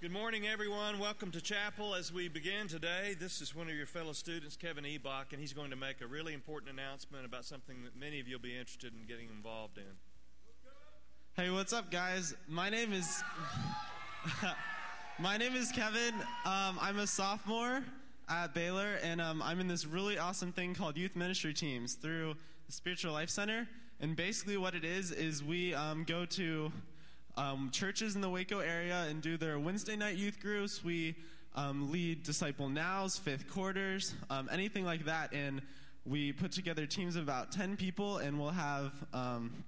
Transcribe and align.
Good 0.00 0.12
morning, 0.12 0.46
everyone. 0.46 0.98
Welcome 0.98 1.30
to 1.32 1.42
chapel 1.42 1.94
as 1.94 2.10
we 2.10 2.28
begin 2.28 2.68
today. 2.68 3.14
This 3.20 3.42
is 3.42 3.54
one 3.54 3.68
of 3.68 3.74
your 3.74 3.84
fellow 3.84 4.14
students, 4.14 4.56
Kevin 4.56 4.84
Ebach, 4.84 5.32
and 5.32 5.38
he's 5.38 5.52
going 5.52 5.68
to 5.68 5.76
make 5.76 6.00
a 6.00 6.06
really 6.06 6.32
important 6.32 6.72
announcement 6.72 7.26
about 7.26 7.44
something 7.44 7.84
that 7.84 7.94
many 7.94 8.18
of 8.18 8.26
you 8.26 8.36
will 8.36 8.42
be 8.42 8.56
interested 8.56 8.94
in 8.94 9.06
getting 9.06 9.28
involved 9.28 9.76
in. 9.76 9.84
Hey, 11.34 11.50
what's 11.50 11.74
up, 11.74 11.90
guys? 11.90 12.34
My 12.48 12.70
name 12.70 12.94
is 12.94 13.22
my 15.18 15.36
name 15.36 15.54
is 15.54 15.70
Kevin. 15.70 16.14
Um, 16.46 16.78
I'm 16.80 17.00
a 17.00 17.06
sophomore 17.06 17.82
at 18.30 18.54
Baylor, 18.54 18.98
and 19.02 19.20
um, 19.20 19.42
I'm 19.42 19.60
in 19.60 19.68
this 19.68 19.84
really 19.84 20.16
awesome 20.16 20.50
thing 20.50 20.74
called 20.74 20.96
Youth 20.96 21.14
Ministry 21.14 21.52
Teams 21.52 21.92
through 21.92 22.36
the 22.64 22.72
Spiritual 22.72 23.12
Life 23.12 23.28
Center. 23.28 23.68
And 24.00 24.16
basically, 24.16 24.56
what 24.56 24.74
it 24.74 24.82
is 24.82 25.12
is 25.12 25.44
we 25.44 25.74
um, 25.74 26.04
go 26.04 26.24
to 26.24 26.72
um, 27.40 27.70
churches 27.70 28.16
in 28.16 28.20
the 28.20 28.28
Waco 28.28 28.58
area 28.58 29.06
and 29.08 29.22
do 29.22 29.38
their 29.38 29.58
Wednesday 29.58 29.96
night 29.96 30.16
youth 30.16 30.40
groups. 30.40 30.84
We 30.84 31.16
um, 31.54 31.90
lead 31.90 32.22
Disciple 32.22 32.68
Nows, 32.68 33.16
fifth 33.16 33.48
quarters, 33.50 34.14
um, 34.28 34.50
anything 34.52 34.84
like 34.84 35.06
that. 35.06 35.32
And 35.32 35.62
we 36.04 36.32
put 36.32 36.52
together 36.52 36.84
teams 36.84 37.16
of 37.16 37.22
about 37.22 37.50
10 37.50 37.78
people, 37.78 38.18
and 38.18 38.38
we'll 38.38 38.50
have 38.50 38.92
um, 39.14 39.64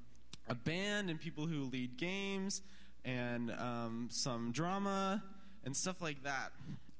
a 0.48 0.54
band 0.54 1.08
and 1.08 1.18
people 1.18 1.46
who 1.46 1.64
lead 1.64 1.96
games 1.96 2.60
and 3.06 3.50
um, 3.52 4.08
some 4.10 4.52
drama 4.52 5.22
and 5.64 5.74
stuff 5.74 6.02
like 6.02 6.22
that. 6.24 6.52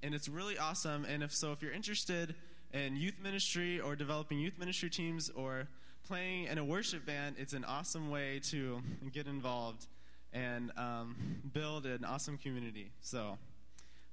And 0.03 0.15
it's 0.15 0.29
really 0.29 0.57
awesome. 0.57 1.05
And 1.05 1.23
if 1.23 1.35
so, 1.35 1.53
if 1.53 1.61
you're 1.61 1.73
interested 1.73 2.35
in 2.73 2.97
youth 2.97 3.17
ministry 3.23 3.79
or 3.79 3.95
developing 3.95 4.41
youth 4.41 4.59
ministry 4.59 4.89
teams 4.89 5.29
or 5.29 5.69
playing 6.07 6.47
in 6.47 6.57
a 6.57 6.65
worship 6.65 7.05
band, 7.05 7.37
it's 7.39 7.53
an 7.53 7.67
awesome 7.67 8.11
way 8.11 8.41
to 8.45 8.83
get 9.13 9.27
involved 9.27 9.87
and 10.33 10.71
um, 10.77 11.17
build 11.53 11.87
an 11.87 12.05
awesome 12.05 12.39
community. 12.39 12.91
So, 13.01 13.39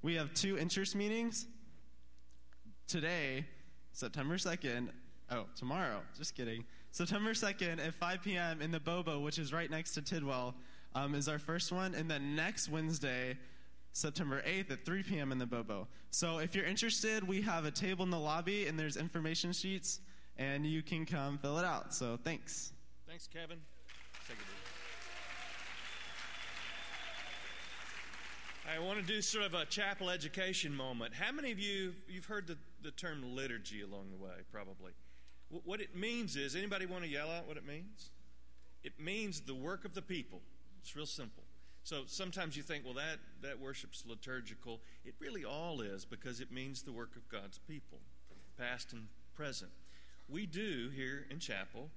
we 0.02 0.14
have 0.14 0.32
two 0.34 0.58
interest 0.58 0.96
meetings 0.96 1.46
today, 2.86 3.44
September 3.92 4.36
2nd. 4.36 4.88
Oh, 5.30 5.44
tomorrow. 5.54 6.00
Just 6.16 6.34
kidding. 6.34 6.64
September 6.90 7.32
2nd 7.32 7.86
at 7.86 7.94
5 7.94 8.22
p.m. 8.22 8.62
in 8.62 8.70
the 8.70 8.80
Bobo, 8.80 9.20
which 9.20 9.38
is 9.38 9.52
right 9.52 9.70
next 9.70 9.92
to 9.94 10.02
Tidwell, 10.02 10.54
um, 10.94 11.14
is 11.14 11.28
our 11.28 11.38
first 11.38 11.70
one. 11.70 11.94
And 11.94 12.10
then 12.10 12.34
next 12.34 12.68
Wednesday, 12.68 13.36
September 13.92 14.42
8th 14.46 14.72
at 14.72 14.84
3 14.84 15.02
p.m. 15.02 15.32
in 15.32 15.38
the 15.38 15.46
Bobo. 15.46 15.86
So 16.10 16.38
if 16.38 16.54
you're 16.54 16.64
interested, 16.64 17.26
we 17.26 17.42
have 17.42 17.64
a 17.64 17.70
table 17.70 18.04
in 18.04 18.10
the 18.10 18.18
lobby 18.18 18.66
and 18.66 18.78
there's 18.78 18.96
information 18.96 19.52
sheets, 19.52 20.00
and 20.36 20.66
you 20.66 20.82
can 20.82 21.06
come 21.06 21.38
fill 21.38 21.58
it 21.58 21.64
out. 21.64 21.94
So 21.94 22.18
thanks. 22.24 22.72
Thanks, 23.06 23.26
Kevin. 23.26 23.58
I 28.68 28.78
want 28.78 28.98
to 28.98 29.04
do 29.04 29.22
sort 29.22 29.44
of 29.44 29.54
a 29.54 29.64
chapel 29.64 30.10
education 30.10 30.74
moment. 30.74 31.14
How 31.14 31.32
many 31.32 31.50
of 31.50 31.58
you 31.58 31.94
you've 32.08 32.26
heard 32.26 32.46
the, 32.46 32.58
the 32.82 32.90
term 32.90 33.34
liturgy 33.34 33.82
along 33.82 34.10
the 34.10 34.22
way? 34.22 34.34
Probably. 34.52 34.92
What 35.64 35.80
it 35.80 35.96
means 35.96 36.36
is 36.36 36.54
anybody 36.54 36.86
want 36.86 37.02
to 37.04 37.08
yell 37.08 37.30
out 37.30 37.48
what 37.48 37.56
it 37.56 37.66
means? 37.66 38.10
It 38.84 39.00
means 39.00 39.40
the 39.40 39.54
work 39.54 39.84
of 39.84 39.94
the 39.94 40.02
people. 40.02 40.40
It's 40.80 40.94
real 40.94 41.06
simple. 41.06 41.42
So 41.82 42.02
sometimes 42.06 42.56
you 42.56 42.62
think, 42.62 42.84
well, 42.84 42.94
that, 42.94 43.18
that 43.42 43.58
worship's 43.58 44.04
liturgical. 44.06 44.80
It 45.04 45.14
really 45.18 45.44
all 45.44 45.80
is 45.80 46.04
because 46.04 46.40
it 46.40 46.52
means 46.52 46.82
the 46.82 46.92
work 46.92 47.16
of 47.16 47.28
God's 47.28 47.58
people, 47.58 47.98
past 48.58 48.92
and 48.92 49.08
present. 49.34 49.70
We 50.28 50.46
do 50.46 50.90
here 50.94 51.26
in 51.30 51.40
chapel 51.40 51.90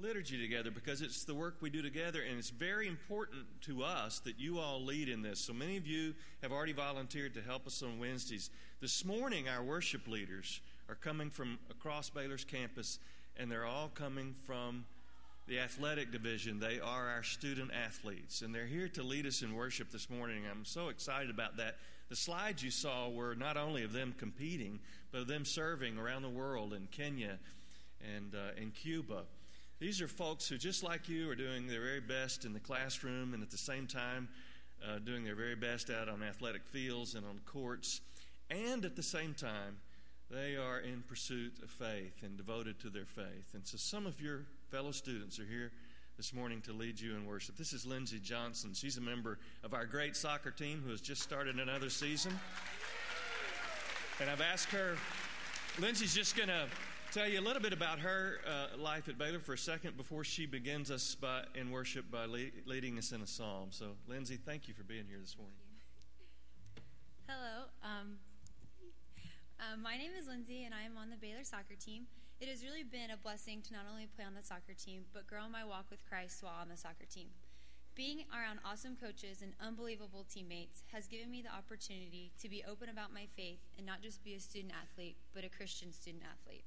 liturgy 0.00 0.40
together 0.40 0.70
because 0.70 1.02
it's 1.02 1.24
the 1.24 1.34
work 1.34 1.56
we 1.60 1.70
do 1.70 1.82
together, 1.82 2.20
and 2.22 2.38
it's 2.38 2.50
very 2.50 2.86
important 2.86 3.44
to 3.62 3.82
us 3.82 4.20
that 4.20 4.38
you 4.38 4.58
all 4.58 4.84
lead 4.84 5.08
in 5.08 5.22
this. 5.22 5.40
So 5.40 5.52
many 5.52 5.76
of 5.76 5.86
you 5.86 6.14
have 6.42 6.52
already 6.52 6.72
volunteered 6.72 7.34
to 7.34 7.40
help 7.40 7.66
us 7.66 7.82
on 7.82 7.98
Wednesdays. 7.98 8.50
This 8.80 9.04
morning, 9.04 9.48
our 9.48 9.62
worship 9.62 10.06
leaders 10.06 10.60
are 10.88 10.94
coming 10.94 11.30
from 11.30 11.58
across 11.70 12.10
Baylor's 12.10 12.44
campus, 12.44 12.98
and 13.36 13.50
they're 13.50 13.66
all 13.66 13.90
coming 13.94 14.34
from 14.46 14.84
the 15.48 15.58
athletic 15.58 16.12
division. 16.12 16.60
They 16.60 16.78
are 16.78 17.08
our 17.08 17.22
student 17.22 17.70
athletes, 17.72 18.42
and 18.42 18.54
they're 18.54 18.66
here 18.66 18.88
to 18.88 19.02
lead 19.02 19.26
us 19.26 19.42
in 19.42 19.54
worship 19.54 19.90
this 19.90 20.08
morning. 20.08 20.44
I'm 20.48 20.64
so 20.64 20.88
excited 20.88 21.30
about 21.30 21.56
that. 21.56 21.76
The 22.08 22.16
slides 22.16 22.62
you 22.62 22.70
saw 22.70 23.08
were 23.08 23.34
not 23.34 23.56
only 23.56 23.82
of 23.82 23.92
them 23.92 24.14
competing, 24.16 24.80
but 25.10 25.22
of 25.22 25.26
them 25.26 25.44
serving 25.44 25.98
around 25.98 26.22
the 26.22 26.28
world 26.28 26.72
in 26.72 26.86
Kenya 26.90 27.38
and 28.16 28.34
uh, 28.34 28.60
in 28.60 28.70
Cuba. 28.70 29.24
These 29.80 30.00
are 30.02 30.08
folks 30.08 30.48
who, 30.48 30.58
just 30.58 30.82
like 30.82 31.08
you, 31.08 31.30
are 31.30 31.36
doing 31.36 31.68
their 31.68 31.80
very 31.80 32.00
best 32.00 32.44
in 32.44 32.52
the 32.52 32.58
classroom 32.58 33.32
and 33.32 33.44
at 33.44 33.50
the 33.50 33.58
same 33.58 33.86
time 33.86 34.28
uh, 34.84 34.98
doing 34.98 35.22
their 35.22 35.36
very 35.36 35.54
best 35.54 35.88
out 35.88 36.08
on 36.08 36.20
athletic 36.20 36.64
fields 36.64 37.14
and 37.14 37.24
on 37.24 37.38
courts. 37.46 38.00
And 38.50 38.84
at 38.84 38.96
the 38.96 39.04
same 39.04 39.34
time, 39.34 39.76
they 40.32 40.56
are 40.56 40.80
in 40.80 41.04
pursuit 41.06 41.52
of 41.62 41.70
faith 41.70 42.24
and 42.24 42.36
devoted 42.36 42.80
to 42.80 42.90
their 42.90 43.04
faith. 43.04 43.54
And 43.54 43.64
so 43.64 43.76
some 43.76 44.04
of 44.04 44.20
your 44.20 44.46
fellow 44.68 44.90
students 44.90 45.38
are 45.38 45.44
here 45.44 45.70
this 46.16 46.34
morning 46.34 46.60
to 46.62 46.72
lead 46.72 46.98
you 46.98 47.14
in 47.14 47.24
worship. 47.24 47.56
This 47.56 47.72
is 47.72 47.86
Lindsey 47.86 48.18
Johnson. 48.18 48.74
She's 48.74 48.96
a 48.96 49.00
member 49.00 49.38
of 49.62 49.74
our 49.74 49.86
great 49.86 50.16
soccer 50.16 50.50
team 50.50 50.82
who 50.84 50.90
has 50.90 51.00
just 51.00 51.22
started 51.22 51.60
another 51.60 51.88
season. 51.88 52.32
And 54.20 54.28
I've 54.28 54.40
asked 54.40 54.70
her, 54.70 54.96
Lindsey's 55.78 56.16
just 56.16 56.36
going 56.36 56.48
to 56.48 56.66
tell 57.12 57.28
you 57.28 57.40
a 57.40 57.46
little 57.46 57.62
bit 57.62 57.72
about 57.72 57.98
her 58.00 58.40
uh, 58.46 58.76
life 58.76 59.08
at 59.08 59.16
Baylor 59.16 59.38
for 59.38 59.54
a 59.54 59.58
second 59.58 59.96
before 59.96 60.24
she 60.24 60.44
begins 60.44 60.90
us 60.90 61.14
by, 61.14 61.42
in 61.54 61.70
worship 61.70 62.10
by 62.10 62.26
le- 62.26 62.52
leading 62.66 62.98
us 62.98 63.12
in 63.12 63.22
a 63.22 63.26
psalm. 63.26 63.68
So, 63.70 63.96
Lindsey, 64.06 64.36
thank 64.36 64.68
you 64.68 64.74
for 64.74 64.84
being 64.84 65.04
here 65.08 65.18
this 65.18 65.36
morning. 65.36 65.56
Hello. 67.26 67.64
Um, 67.82 68.18
um, 69.58 69.82
my 69.82 69.96
name 69.96 70.10
is 70.18 70.28
Lindsey, 70.28 70.64
and 70.64 70.74
I 70.74 70.82
am 70.82 70.98
on 70.98 71.08
the 71.08 71.16
Baylor 71.16 71.44
soccer 71.44 71.76
team. 71.80 72.04
It 72.40 72.48
has 72.48 72.62
really 72.62 72.84
been 72.84 73.10
a 73.10 73.16
blessing 73.16 73.62
to 73.62 73.72
not 73.72 73.86
only 73.90 74.06
play 74.06 74.24
on 74.24 74.34
the 74.34 74.44
soccer 74.44 74.74
team, 74.76 75.04
but 75.14 75.26
grow 75.26 75.48
my 75.48 75.64
walk 75.64 75.86
with 75.90 76.04
Christ 76.08 76.42
while 76.42 76.60
on 76.60 76.68
the 76.68 76.76
soccer 76.76 77.06
team. 77.08 77.28
Being 77.94 78.24
around 78.30 78.60
awesome 78.64 78.96
coaches 79.00 79.42
and 79.42 79.54
unbelievable 79.60 80.26
teammates 80.28 80.84
has 80.92 81.08
given 81.08 81.30
me 81.30 81.42
the 81.42 81.56
opportunity 81.56 82.32
to 82.40 82.48
be 82.48 82.62
open 82.68 82.90
about 82.90 83.12
my 83.12 83.26
faith 83.34 83.58
and 83.76 83.86
not 83.86 84.02
just 84.02 84.22
be 84.22 84.34
a 84.34 84.40
student 84.40 84.72
athlete, 84.76 85.16
but 85.34 85.44
a 85.44 85.48
Christian 85.48 85.90
student 85.92 86.22
athlete. 86.22 86.64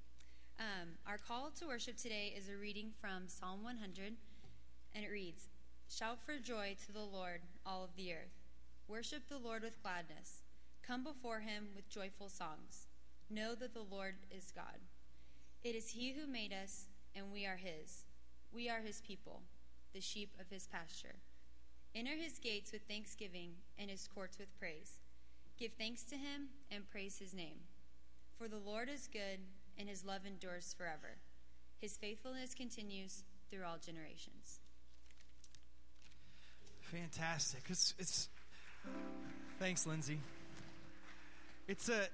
Um, 0.61 0.89
our 1.07 1.17
call 1.17 1.49
to 1.57 1.65
worship 1.65 1.97
today 1.97 2.35
is 2.37 2.47
a 2.47 2.55
reading 2.55 2.91
from 3.01 3.23
Psalm 3.25 3.63
100, 3.63 4.13
and 4.93 5.03
it 5.03 5.09
reads 5.09 5.49
Shout 5.89 6.19
for 6.23 6.37
joy 6.37 6.75
to 6.85 6.91
the 6.91 6.99
Lord, 6.99 7.41
all 7.65 7.83
of 7.83 7.95
the 7.95 8.13
earth. 8.13 8.37
Worship 8.87 9.23
the 9.27 9.39
Lord 9.39 9.63
with 9.63 9.81
gladness. 9.81 10.43
Come 10.85 11.03
before 11.03 11.39
him 11.39 11.69
with 11.75 11.89
joyful 11.89 12.29
songs. 12.29 12.85
Know 13.27 13.55
that 13.55 13.73
the 13.73 13.87
Lord 13.89 14.17
is 14.29 14.53
God. 14.55 14.77
It 15.63 15.73
is 15.73 15.89
he 15.89 16.11
who 16.11 16.31
made 16.31 16.53
us, 16.53 16.85
and 17.15 17.31
we 17.33 17.47
are 17.47 17.57
his. 17.57 18.05
We 18.53 18.69
are 18.69 18.81
his 18.81 19.01
people, 19.01 19.41
the 19.95 20.01
sheep 20.01 20.29
of 20.39 20.45
his 20.51 20.67
pasture. 20.67 21.15
Enter 21.95 22.13
his 22.15 22.37
gates 22.37 22.71
with 22.71 22.83
thanksgiving 22.87 23.53
and 23.79 23.89
his 23.89 24.07
courts 24.13 24.37
with 24.37 24.55
praise. 24.59 24.99
Give 25.57 25.71
thanks 25.71 26.03
to 26.03 26.17
him 26.17 26.49
and 26.69 26.87
praise 26.87 27.17
his 27.17 27.33
name. 27.33 27.61
For 28.37 28.47
the 28.47 28.59
Lord 28.59 28.89
is 28.89 29.09
good 29.11 29.39
and 29.77 29.89
his 29.89 30.05
love 30.05 30.21
endures 30.25 30.75
forever. 30.77 31.17
His 31.79 31.97
faithfulness 31.97 32.53
continues 32.53 33.23
through 33.49 33.63
all 33.65 33.77
generations. 33.83 34.59
Fantastic. 36.81 37.63
It's, 37.69 37.93
it's 37.97 38.29
thanks, 39.59 39.87
Lindsey. 39.87 40.19
It's 41.67 41.89
a 41.89 42.07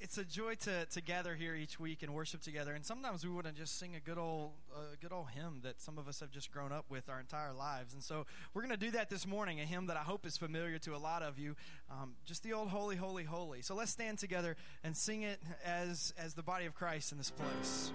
it's 0.00 0.18
a 0.18 0.24
joy 0.24 0.54
to, 0.54 0.86
to 0.86 1.00
gather 1.00 1.34
here 1.34 1.54
each 1.54 1.78
week 1.78 2.02
and 2.02 2.14
worship 2.14 2.40
together. 2.40 2.72
And 2.72 2.84
sometimes 2.84 3.24
we 3.24 3.30
wouldn't 3.30 3.56
just 3.56 3.78
sing 3.78 3.94
a 3.96 4.00
good 4.00 4.18
old 4.18 4.52
uh, 4.74 4.80
good 5.00 5.12
old 5.12 5.28
hymn 5.30 5.60
that 5.62 5.80
some 5.80 5.98
of 5.98 6.08
us 6.08 6.20
have 6.20 6.30
just 6.30 6.50
grown 6.52 6.72
up 6.72 6.86
with 6.88 7.08
our 7.08 7.20
entire 7.20 7.52
lives. 7.52 7.94
And 7.94 8.02
so 8.02 8.26
we're 8.54 8.62
going 8.62 8.70
to 8.70 8.76
do 8.76 8.90
that 8.92 9.10
this 9.10 9.26
morning. 9.26 9.60
A 9.60 9.64
hymn 9.64 9.86
that 9.86 9.96
I 9.96 10.02
hope 10.02 10.26
is 10.26 10.36
familiar 10.36 10.78
to 10.78 10.94
a 10.94 10.98
lot 10.98 11.22
of 11.22 11.38
you, 11.38 11.56
um, 11.90 12.14
just 12.24 12.42
the 12.42 12.52
old 12.52 12.68
"Holy, 12.68 12.96
Holy, 12.96 13.24
Holy." 13.24 13.62
So 13.62 13.74
let's 13.74 13.90
stand 13.90 14.18
together 14.18 14.56
and 14.84 14.96
sing 14.96 15.22
it 15.22 15.40
as 15.64 16.12
as 16.18 16.34
the 16.34 16.42
body 16.42 16.66
of 16.66 16.74
Christ 16.74 17.12
in 17.12 17.18
this 17.18 17.30
place. 17.30 17.92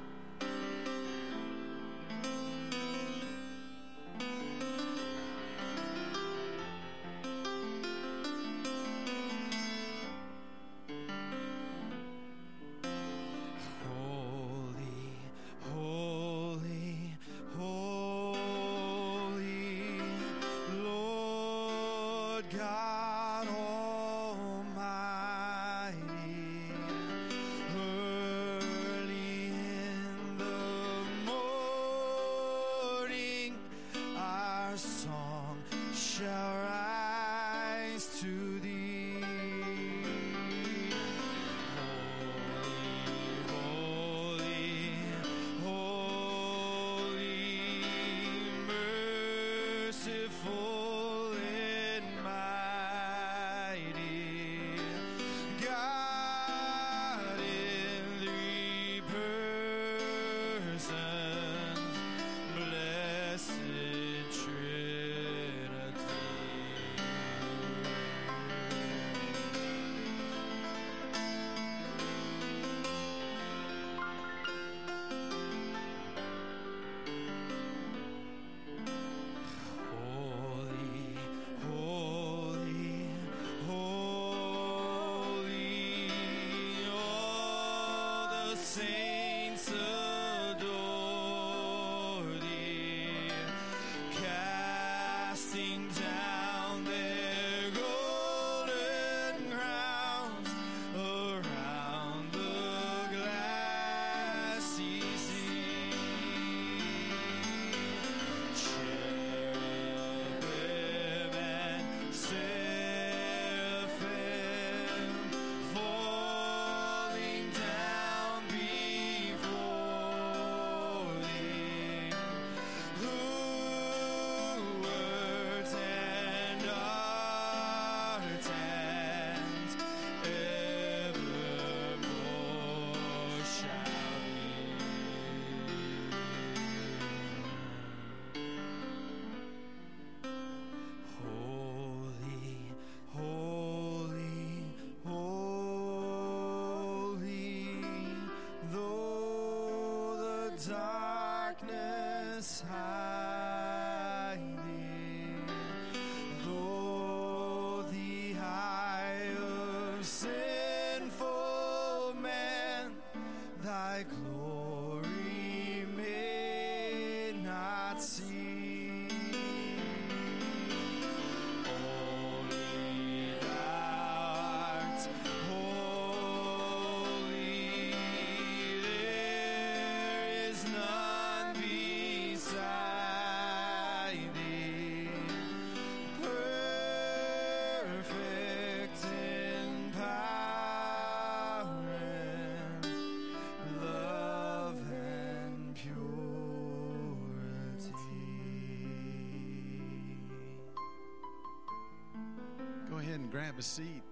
Grab 203.54 203.60
a 203.60 203.64
seat. 203.64 204.04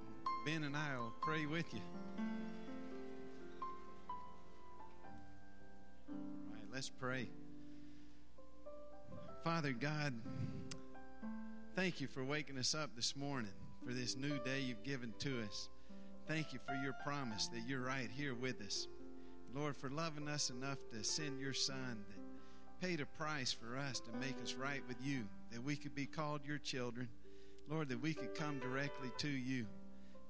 Ben 0.45 0.63
and 0.63 0.75
I 0.75 0.97
will 0.97 1.13
pray 1.21 1.45
with 1.47 1.73
you. 1.73 1.81
All 6.09 6.53
right, 6.53 6.63
let's 6.71 6.89
pray. 6.89 7.27
Father 9.43 9.71
God, 9.71 10.13
thank 11.75 12.01
you 12.01 12.07
for 12.07 12.23
waking 12.23 12.59
us 12.59 12.75
up 12.75 12.91
this 12.95 13.15
morning 13.15 13.53
for 13.83 13.93
this 13.93 14.15
new 14.15 14.37
day 14.43 14.59
you've 14.61 14.83
given 14.83 15.13
to 15.19 15.41
us. 15.41 15.69
Thank 16.27 16.53
you 16.53 16.59
for 16.67 16.75
your 16.75 16.93
promise 17.03 17.47
that 17.47 17.61
you're 17.67 17.81
right 17.81 18.09
here 18.15 18.35
with 18.35 18.61
us. 18.61 18.87
Lord, 19.55 19.75
for 19.75 19.89
loving 19.89 20.27
us 20.27 20.51
enough 20.51 20.77
to 20.93 21.03
send 21.03 21.39
your 21.39 21.53
Son 21.53 21.97
that 22.09 22.87
paid 22.87 23.01
a 23.01 23.05
price 23.05 23.51
for 23.51 23.77
us 23.77 23.99
to 24.01 24.11
make 24.19 24.35
us 24.43 24.53
right 24.53 24.83
with 24.87 24.97
you, 25.03 25.23
that 25.51 25.63
we 25.63 25.75
could 25.75 25.95
be 25.95 26.05
called 26.05 26.41
your 26.45 26.59
children. 26.59 27.07
Lord, 27.69 27.89
that 27.89 28.01
we 28.01 28.13
could 28.13 28.35
come 28.35 28.59
directly 28.59 29.11
to 29.19 29.29
you. 29.29 29.65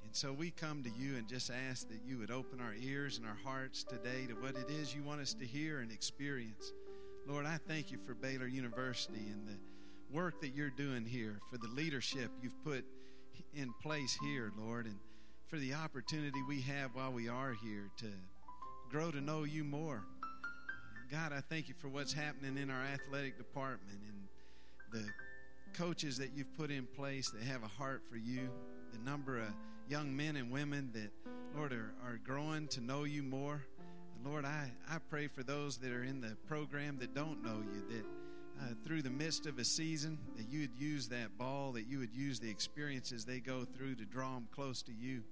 And 0.04 0.16
so 0.16 0.34
we 0.34 0.52
come 0.52 0.84
to 0.84 0.90
you 0.90 1.16
and 1.16 1.28
just 1.28 1.50
ask 1.70 1.88
that 1.90 2.02
you 2.06 2.18
would 2.18 2.32
open 2.32 2.60
our 2.60 2.76
ears 2.82 3.18
and 3.18 3.26
our 3.26 3.38
hearts 3.44 3.84
today 3.84 4.28
to 4.28 4.34
what 4.34 4.56
it 4.56 4.70
is 4.70 4.94
you 4.94 5.04
want 5.04 5.22
us 5.22 5.34
to 5.36 5.46
hear 5.46 5.80
and 5.80 5.92
experience. 5.92 6.74
Lord, 7.28 7.46
I 7.46 7.58
thank 7.68 7.92
you 7.92 7.98
for 8.06 8.14
Baylor 8.14 8.48
University 8.48 9.28
and 9.32 9.48
the 9.48 9.58
work 10.14 10.42
that 10.42 10.50
you're 10.50 10.70
doing 10.70 11.06
here, 11.06 11.40
for 11.50 11.58
the 11.58 11.70
leadership 11.70 12.30
you've 12.42 12.62
put 12.64 12.84
in 13.56 13.74
place 13.82 14.18
here, 14.22 14.52
Lord, 14.58 14.86
and 14.86 14.98
for 15.48 15.58
the 15.58 15.74
opportunity 15.74 16.42
we 16.48 16.62
have 16.62 16.96
while 16.96 17.12
we 17.12 17.30
are 17.30 17.54
here 17.64 17.90
to 18.00 18.08
grow 18.90 19.12
to 19.12 19.22
know 19.22 19.44
you 19.44 19.64
more. 19.64 20.04
God, 21.10 21.32
I 21.34 21.42
thank 21.42 21.70
you 21.70 21.76
for 21.78 21.88
what's 21.88 22.14
happening 22.14 22.58
in 22.58 22.70
our 22.70 22.84
athletic 22.84 23.38
department 23.38 24.00
and 24.08 25.02
the 25.02 25.08
coaches 25.74 26.18
that 26.18 26.32
you've 26.36 26.56
put 26.58 26.72
in 26.72 26.86
place 26.86 27.30
that 27.32 27.44
have 27.44 27.64
a 27.64 27.68
heart 27.68 28.04
for 28.10 28.18
you, 28.18 28.50
the 28.92 29.00
number 29.10 29.40
of 29.40 29.48
young 29.90 30.16
men 30.16 30.36
and 30.36 30.52
women 30.52 30.90
that, 30.94 31.12
Lord, 31.56 31.74
are, 31.74 31.94
are 32.04 32.20
growing 32.24 32.68
to 32.70 32.82
know 32.82 33.04
you 33.04 33.24
more. 33.24 33.66
And 34.16 34.26
Lord, 34.26 34.46
I, 34.46 34.72
I 34.90 34.98
pray 35.10 35.28
for 35.28 35.44
those 35.44 35.78
that 35.78 35.92
are 35.92 36.04
in 36.04 36.22
the 36.22 36.36
program 36.48 36.98
that 37.00 37.14
don't 37.14 37.44
know 37.44 37.62
you, 37.62 37.96
that 37.96 38.06
uh, 38.62 38.74
through 38.86 39.02
the 39.02 39.10
midst 39.10 39.48
of 39.48 39.58
a 39.58 39.66
season, 39.66 40.18
that 40.38 40.48
you 40.50 40.62
would 40.62 40.76
use 40.78 41.08
that 41.08 41.38
ball, 41.38 41.72
that 41.74 41.88
you 41.88 42.00
would 42.00 42.14
use 42.14 42.40
the 42.40 42.50
experiences 42.50 43.26
they 43.26 43.40
go 43.40 43.66
through 43.76 43.96
to 43.96 44.06
draw 44.06 44.34
them 44.36 44.48
close 44.52 44.82
to 44.84 44.92
you. 44.94 45.24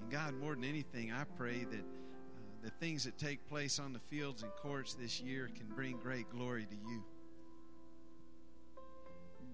And 0.00 0.10
God, 0.10 0.34
more 0.34 0.54
than 0.54 0.64
anything, 0.64 1.12
I 1.12 1.24
pray 1.36 1.64
that 1.64 1.80
uh, 1.80 2.62
the 2.62 2.70
things 2.70 3.04
that 3.04 3.18
take 3.18 3.46
place 3.48 3.78
on 3.78 3.92
the 3.92 3.98
fields 3.98 4.42
and 4.42 4.50
courts 4.52 4.94
this 4.94 5.20
year 5.20 5.50
can 5.54 5.66
bring 5.74 5.98
great 5.98 6.30
glory 6.30 6.66
to 6.66 6.76
you. 6.76 7.04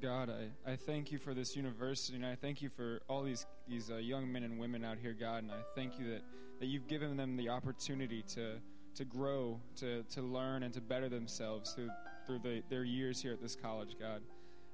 God, 0.00 0.30
I, 0.30 0.72
I 0.72 0.76
thank 0.76 1.10
you 1.10 1.18
for 1.18 1.34
this 1.34 1.56
university, 1.56 2.16
and 2.16 2.26
I 2.26 2.34
thank 2.34 2.60
you 2.60 2.68
for 2.68 3.00
all 3.08 3.22
these 3.22 3.46
these 3.68 3.90
uh, 3.90 3.96
young 3.96 4.30
men 4.30 4.42
and 4.42 4.58
women 4.58 4.84
out 4.84 4.98
here, 4.98 5.14
God, 5.18 5.42
and 5.42 5.50
I 5.50 5.60
thank 5.74 5.98
you 5.98 6.10
that, 6.10 6.22
that 6.60 6.66
you've 6.66 6.86
given 6.86 7.16
them 7.16 7.36
the 7.36 7.48
opportunity 7.48 8.22
to 8.34 8.56
to 8.96 9.04
grow, 9.04 9.60
to 9.76 10.02
to 10.04 10.22
learn, 10.22 10.62
and 10.62 10.74
to 10.74 10.80
better 10.80 11.08
themselves 11.08 11.72
through 11.72 11.90
through 12.26 12.40
the, 12.40 12.62
their 12.68 12.84
years 12.84 13.22
here 13.22 13.32
at 13.32 13.40
this 13.40 13.54
college, 13.54 13.96
God. 13.98 14.22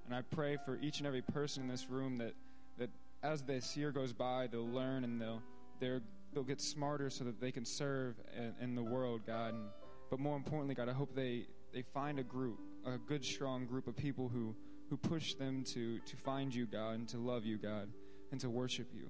And 0.07 0.14
I 0.14 0.23
pray 0.23 0.57
for 0.64 0.79
each 0.83 0.99
and 0.99 1.07
every 1.07 1.23
person 1.23 1.62
in 1.62 1.69
this 1.69 1.88
room 1.88 2.19
that 2.19 2.35
that 2.79 2.91
as 3.23 3.43
this 3.43 3.76
year 3.76 3.93
goes 3.93 4.12
by, 4.12 4.49
they'll 4.50 4.67
learn 4.67 5.05
and 5.05 5.21
they'll 5.21 5.43
they're, 5.79 6.00
they'll 6.33 6.45
get 6.45 6.61
smarter 6.61 7.11
so 7.11 7.25
that 7.25 7.41
they 7.41 7.52
can 7.52 7.64
serve 7.64 8.17
in, 8.37 8.55
in 8.61 8.75
the 8.75 8.83
world, 8.83 9.23
God. 9.26 9.55
And, 9.55 9.64
but 10.11 10.21
more 10.21 10.37
importantly, 10.37 10.75
God, 10.75 10.88
I 10.88 10.93
hope 10.93 11.14
they 11.14 11.47
they 11.73 11.83
find 11.83 12.19
a 12.19 12.23
group, 12.23 12.59
a 12.85 12.99
good, 12.99 13.25
strong 13.25 13.67
group 13.67 13.87
of 13.87 13.97
people 13.97 14.29
who 14.29 14.55
who 14.92 14.99
push 14.99 15.32
them 15.32 15.64
to, 15.64 15.99
to 16.00 16.16
find 16.16 16.54
you, 16.54 16.66
God, 16.66 16.96
and 16.96 17.08
to 17.08 17.16
love 17.16 17.46
you, 17.46 17.56
God, 17.56 17.88
and 18.30 18.38
to 18.38 18.50
worship 18.50 18.88
you. 18.94 19.06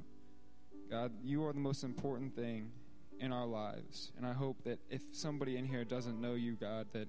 God, 0.89 1.11
you 1.25 1.45
are 1.45 1.53
the 1.53 1.59
most 1.59 1.83
important 1.83 2.37
thing 2.37 2.71
in 3.19 3.33
our 3.33 3.47
lives. 3.47 4.13
And 4.17 4.25
I 4.25 4.33
hope 4.33 4.63
that 4.63 4.79
if 4.91 5.03
somebody 5.11 5.57
in 5.57 5.65
here 5.65 5.83
doesn't 5.85 6.21
know 6.21 6.35
you, 6.35 6.53
God, 6.53 6.87
that 6.93 7.09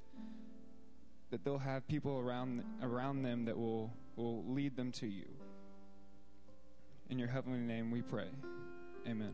that 1.30 1.44
they'll 1.44 1.60
have 1.60 1.88
people 1.88 2.18
around 2.18 2.64
around 2.82 3.22
them 3.22 3.46
that 3.46 3.56
will, 3.56 3.94
will 4.16 4.44
lead 4.52 4.76
them 4.76 4.92
to 4.94 5.06
you. 5.06 5.28
In 7.12 7.20
your 7.20 7.28
heavenly 7.28 7.60
name 7.60 7.92
we 7.92 8.02
pray. 8.02 8.30
Amen. 9.08 9.34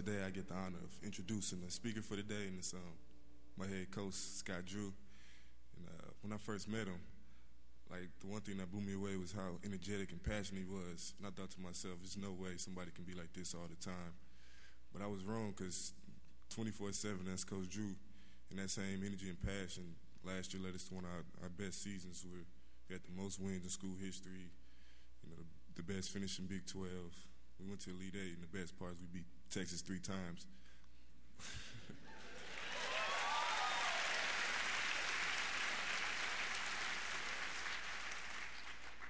Today, 0.00 0.24
I 0.24 0.30
get 0.30 0.48
the 0.48 0.54
honor 0.54 0.80
of 0.80 0.96
introducing 1.04 1.60
the 1.60 1.70
speaker 1.70 2.00
for 2.00 2.16
the 2.16 2.22
day, 2.22 2.48
and 2.48 2.56
it's 2.56 2.72
um, 2.72 2.96
my 3.58 3.66
head 3.66 3.90
coach, 3.90 4.14
Scott 4.14 4.64
Drew. 4.64 4.96
And 5.76 5.84
uh, 5.84 6.08
when 6.22 6.32
I 6.32 6.38
first 6.40 6.72
met 6.72 6.88
him, 6.88 7.04
like 7.92 8.08
the 8.24 8.32
one 8.32 8.40
thing 8.40 8.56
that 8.64 8.72
blew 8.72 8.80
me 8.80 8.94
away 8.96 9.20
was 9.20 9.36
how 9.36 9.60
energetic 9.60 10.12
and 10.12 10.22
passionate 10.24 10.64
he 10.64 10.72
was. 10.72 11.12
And 11.20 11.28
I 11.28 11.30
thought 11.36 11.52
to 11.52 11.60
myself, 11.60 12.00
there's 12.00 12.16
no 12.16 12.32
way 12.32 12.56
somebody 12.56 12.96
can 12.96 13.04
be 13.04 13.12
like 13.12 13.28
this 13.36 13.52
all 13.52 13.68
the 13.68 13.76
time. 13.76 14.16
But 14.88 15.04
I 15.04 15.06
was 15.06 15.20
wrong 15.20 15.52
because 15.52 15.92
24 16.48 16.96
7, 16.96 17.20
that's 17.28 17.44
Coach 17.44 17.68
Drew. 17.68 17.92
And 18.48 18.56
that 18.56 18.70
same 18.70 19.04
energy 19.04 19.28
and 19.28 19.36
passion 19.36 20.00
last 20.24 20.54
year 20.54 20.64
led 20.64 20.74
us 20.74 20.88
to 20.88 20.94
one 20.96 21.04
of 21.04 21.12
our, 21.12 21.44
our 21.44 21.52
best 21.52 21.84
seasons. 21.84 22.24
Where 22.24 22.40
we 22.88 22.96
had 22.96 23.04
the 23.04 23.12
most 23.12 23.36
wins 23.36 23.64
in 23.64 23.70
school 23.70 24.00
history. 24.00 24.48
You 25.20 25.28
know, 25.28 25.44
the, 25.44 25.82
the 25.82 25.84
best 25.84 26.08
finish 26.08 26.38
in 26.40 26.46
Big 26.46 26.64
12. 26.64 26.88
We 27.60 27.68
went 27.68 27.84
to 27.84 27.90
Elite 27.90 28.16
Eight, 28.16 28.40
and 28.40 28.44
the 28.48 28.48
best 28.48 28.72
part 28.80 28.96
is 28.96 29.00
we 29.04 29.20
beat 29.20 29.28
Texas 29.50 29.80
three 29.82 29.98
times. 29.98 30.46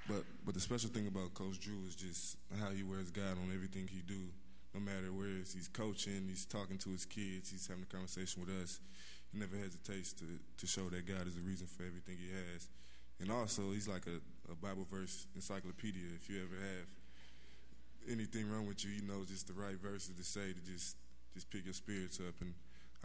But 0.08 0.24
but 0.44 0.54
the 0.54 0.60
special 0.60 0.90
thing 0.90 1.06
about 1.06 1.34
Coach 1.34 1.60
Drew 1.60 1.86
is 1.86 1.94
just 1.94 2.36
how 2.58 2.70
he 2.70 2.82
wears 2.82 3.12
God 3.12 3.38
on 3.38 3.52
everything 3.54 3.86
he 3.86 4.02
do. 4.02 4.18
No 4.74 4.80
matter 4.80 5.12
where 5.12 5.38
he's 5.46 5.70
coaching, 5.72 6.26
he's 6.26 6.44
talking 6.44 6.78
to 6.78 6.90
his 6.90 7.04
kids, 7.04 7.50
he's 7.50 7.68
having 7.68 7.84
a 7.84 7.92
conversation 7.94 8.42
with 8.42 8.50
us. 8.60 8.80
He 9.32 9.38
never 9.38 9.54
hesitates 9.56 10.12
to 10.14 10.26
to 10.58 10.66
show 10.66 10.88
that 10.90 11.06
God 11.06 11.28
is 11.28 11.36
the 11.36 11.42
reason 11.42 11.68
for 11.68 11.84
everything 11.84 12.16
he 12.18 12.30
has. 12.34 12.68
And 13.20 13.30
also, 13.30 13.70
he's 13.70 13.86
like 13.86 14.06
a, 14.06 14.18
a 14.50 14.56
Bible 14.56 14.86
verse 14.90 15.26
encyclopedia. 15.36 16.10
If 16.16 16.28
you 16.28 16.42
ever 16.42 16.56
have 16.56 16.88
anything 18.08 18.50
wrong 18.50 18.66
with 18.66 18.84
you, 18.84 18.90
you 18.90 19.02
know 19.02 19.24
just 19.24 19.46
the 19.46 19.52
right 19.52 19.76
verses 19.76 20.14
to 20.16 20.24
say 20.24 20.52
to 20.52 20.72
just 20.72 20.96
just 21.34 21.50
pick 21.50 21.64
your 21.64 21.74
spirits 21.74 22.18
up. 22.18 22.34
And 22.40 22.54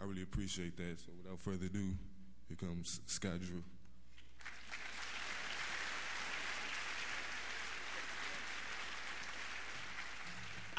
I 0.00 0.04
really 0.04 0.22
appreciate 0.22 0.76
that. 0.76 0.98
So 1.00 1.12
without 1.22 1.40
further 1.40 1.66
ado, 1.66 1.94
here 2.48 2.56
comes 2.56 3.00
Scott 3.06 3.40
Drew. 3.40 3.62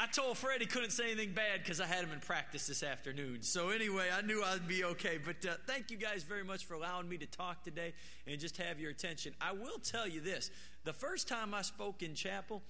I 0.00 0.06
told 0.06 0.38
Fred 0.38 0.60
he 0.60 0.66
couldn't 0.66 0.92
say 0.92 1.06
anything 1.10 1.32
bad 1.32 1.60
because 1.60 1.80
I 1.80 1.86
had 1.86 2.04
him 2.04 2.12
in 2.12 2.20
practice 2.20 2.68
this 2.68 2.84
afternoon. 2.84 3.42
So, 3.42 3.70
anyway, 3.70 4.06
I 4.16 4.22
knew 4.22 4.44
I'd 4.44 4.68
be 4.68 4.84
okay. 4.84 5.18
But 5.18 5.44
uh, 5.44 5.54
thank 5.66 5.90
you 5.90 5.96
guys 5.96 6.22
very 6.22 6.44
much 6.44 6.66
for 6.66 6.74
allowing 6.74 7.08
me 7.08 7.18
to 7.18 7.26
talk 7.26 7.64
today 7.64 7.94
and 8.24 8.38
just 8.38 8.58
have 8.58 8.78
your 8.78 8.92
attention. 8.92 9.34
I 9.40 9.52
will 9.52 9.80
tell 9.82 10.06
you 10.06 10.20
this 10.20 10.52
the 10.84 10.92
first 10.92 11.26
time 11.26 11.52
I 11.52 11.62
spoke 11.62 12.02
in 12.02 12.14
chapel, 12.14 12.62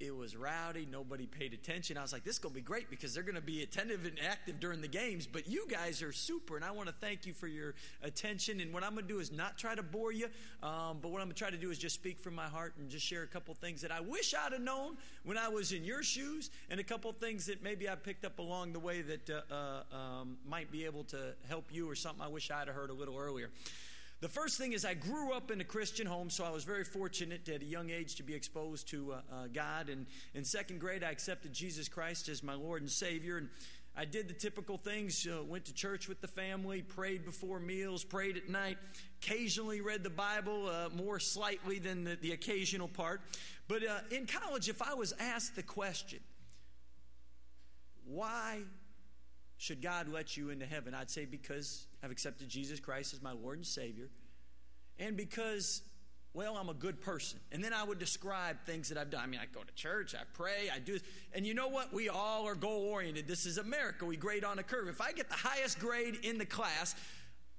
it 0.00 0.16
was 0.16 0.34
rowdy. 0.34 0.88
Nobody 0.90 1.26
paid 1.26 1.52
attention. 1.52 1.98
I 1.98 2.02
was 2.02 2.12
like, 2.12 2.24
this 2.24 2.36
is 2.36 2.38
going 2.38 2.54
to 2.54 2.60
be 2.60 2.64
great 2.64 2.88
because 2.88 3.12
they're 3.12 3.22
going 3.22 3.34
to 3.34 3.42
be 3.42 3.62
attentive 3.62 4.06
and 4.06 4.18
active 4.26 4.58
during 4.58 4.80
the 4.80 4.88
games. 4.88 5.26
But 5.26 5.46
you 5.46 5.66
guys 5.68 6.00
are 6.00 6.10
super, 6.10 6.56
and 6.56 6.64
I 6.64 6.70
want 6.70 6.88
to 6.88 6.94
thank 7.00 7.26
you 7.26 7.34
for 7.34 7.46
your 7.46 7.74
attention. 8.02 8.60
And 8.60 8.72
what 8.72 8.82
I'm 8.82 8.94
going 8.94 9.06
to 9.06 9.12
do 9.12 9.20
is 9.20 9.30
not 9.30 9.58
try 9.58 9.74
to 9.74 9.82
bore 9.82 10.10
you, 10.10 10.26
um, 10.62 10.98
but 11.02 11.10
what 11.10 11.20
I'm 11.20 11.26
going 11.26 11.34
to 11.34 11.34
try 11.34 11.50
to 11.50 11.58
do 11.58 11.70
is 11.70 11.78
just 11.78 11.94
speak 11.94 12.18
from 12.18 12.34
my 12.34 12.46
heart 12.46 12.72
and 12.78 12.88
just 12.88 13.04
share 13.04 13.22
a 13.22 13.26
couple 13.26 13.52
things 13.54 13.82
that 13.82 13.92
I 13.92 14.00
wish 14.00 14.34
I'd 14.34 14.52
have 14.52 14.62
known 14.62 14.96
when 15.24 15.36
I 15.36 15.48
was 15.48 15.72
in 15.72 15.84
your 15.84 16.02
shoes, 16.02 16.50
and 16.70 16.80
a 16.80 16.84
couple 16.84 17.12
things 17.12 17.44
that 17.46 17.62
maybe 17.62 17.88
I 17.88 17.94
picked 17.94 18.24
up 18.24 18.38
along 18.38 18.72
the 18.72 18.80
way 18.80 19.02
that 19.02 19.28
uh, 19.28 19.54
uh, 19.54 19.96
um, 19.96 20.38
might 20.48 20.72
be 20.72 20.86
able 20.86 21.04
to 21.04 21.34
help 21.46 21.66
you 21.70 21.88
or 21.88 21.94
something 21.94 22.24
I 22.24 22.28
wish 22.28 22.50
I'd 22.50 22.68
have 22.68 22.74
heard 22.74 22.88
a 22.88 22.94
little 22.94 23.18
earlier. 23.18 23.50
The 24.20 24.28
first 24.28 24.58
thing 24.58 24.74
is, 24.74 24.84
I 24.84 24.92
grew 24.92 25.32
up 25.32 25.50
in 25.50 25.62
a 25.62 25.64
Christian 25.64 26.06
home, 26.06 26.28
so 26.28 26.44
I 26.44 26.50
was 26.50 26.64
very 26.64 26.84
fortunate 26.84 27.48
at 27.48 27.62
a 27.62 27.64
young 27.64 27.88
age 27.88 28.16
to 28.16 28.22
be 28.22 28.34
exposed 28.34 28.88
to 28.88 29.14
uh, 29.14 29.16
uh, 29.32 29.46
God. 29.50 29.88
And 29.88 30.06
in 30.34 30.44
second 30.44 30.78
grade, 30.78 31.02
I 31.02 31.10
accepted 31.10 31.54
Jesus 31.54 31.88
Christ 31.88 32.28
as 32.28 32.42
my 32.42 32.52
Lord 32.52 32.82
and 32.82 32.90
Savior. 32.90 33.38
And 33.38 33.48
I 33.96 34.04
did 34.04 34.28
the 34.28 34.34
typical 34.34 34.76
things 34.76 35.26
uh, 35.26 35.42
went 35.42 35.64
to 35.64 35.72
church 35.74 36.06
with 36.06 36.20
the 36.20 36.28
family, 36.28 36.82
prayed 36.82 37.24
before 37.24 37.60
meals, 37.60 38.04
prayed 38.04 38.36
at 38.36 38.50
night, 38.50 38.76
occasionally 39.22 39.80
read 39.80 40.02
the 40.02 40.10
Bible, 40.10 40.68
uh, 40.68 40.90
more 40.94 41.18
slightly 41.18 41.78
than 41.78 42.04
the, 42.04 42.16
the 42.16 42.32
occasional 42.32 42.88
part. 42.88 43.22
But 43.68 43.86
uh, 43.86 44.00
in 44.10 44.26
college, 44.26 44.68
if 44.68 44.82
I 44.82 44.92
was 44.92 45.14
asked 45.18 45.56
the 45.56 45.62
question, 45.62 46.20
why 48.04 48.58
should 49.60 49.82
God 49.82 50.08
let 50.08 50.38
you 50.38 50.48
into 50.48 50.64
heaven? 50.64 50.94
I'd 50.94 51.10
say 51.10 51.26
because 51.26 51.86
I've 52.02 52.10
accepted 52.10 52.48
Jesus 52.48 52.80
Christ 52.80 53.12
as 53.12 53.20
my 53.20 53.32
Lord 53.32 53.58
and 53.58 53.66
Savior, 53.66 54.08
and 54.98 55.18
because, 55.18 55.82
well, 56.32 56.56
I'm 56.56 56.70
a 56.70 56.74
good 56.74 57.02
person. 57.02 57.38
And 57.52 57.62
then 57.62 57.74
I 57.74 57.84
would 57.84 57.98
describe 57.98 58.56
things 58.64 58.88
that 58.88 58.96
I've 58.96 59.10
done. 59.10 59.20
I 59.22 59.26
mean, 59.26 59.38
I 59.38 59.44
go 59.44 59.60
to 59.60 59.74
church, 59.74 60.14
I 60.14 60.22
pray, 60.32 60.70
I 60.74 60.78
do. 60.78 60.98
And 61.34 61.46
you 61.46 61.52
know 61.52 61.68
what? 61.68 61.92
We 61.92 62.08
all 62.08 62.46
are 62.46 62.54
goal 62.54 62.84
oriented. 62.84 63.28
This 63.28 63.44
is 63.44 63.58
America. 63.58 64.06
We 64.06 64.16
grade 64.16 64.44
on 64.44 64.58
a 64.58 64.62
curve. 64.62 64.88
If 64.88 65.02
I 65.02 65.12
get 65.12 65.28
the 65.28 65.36
highest 65.36 65.78
grade 65.78 66.16
in 66.22 66.38
the 66.38 66.46
class, 66.46 66.94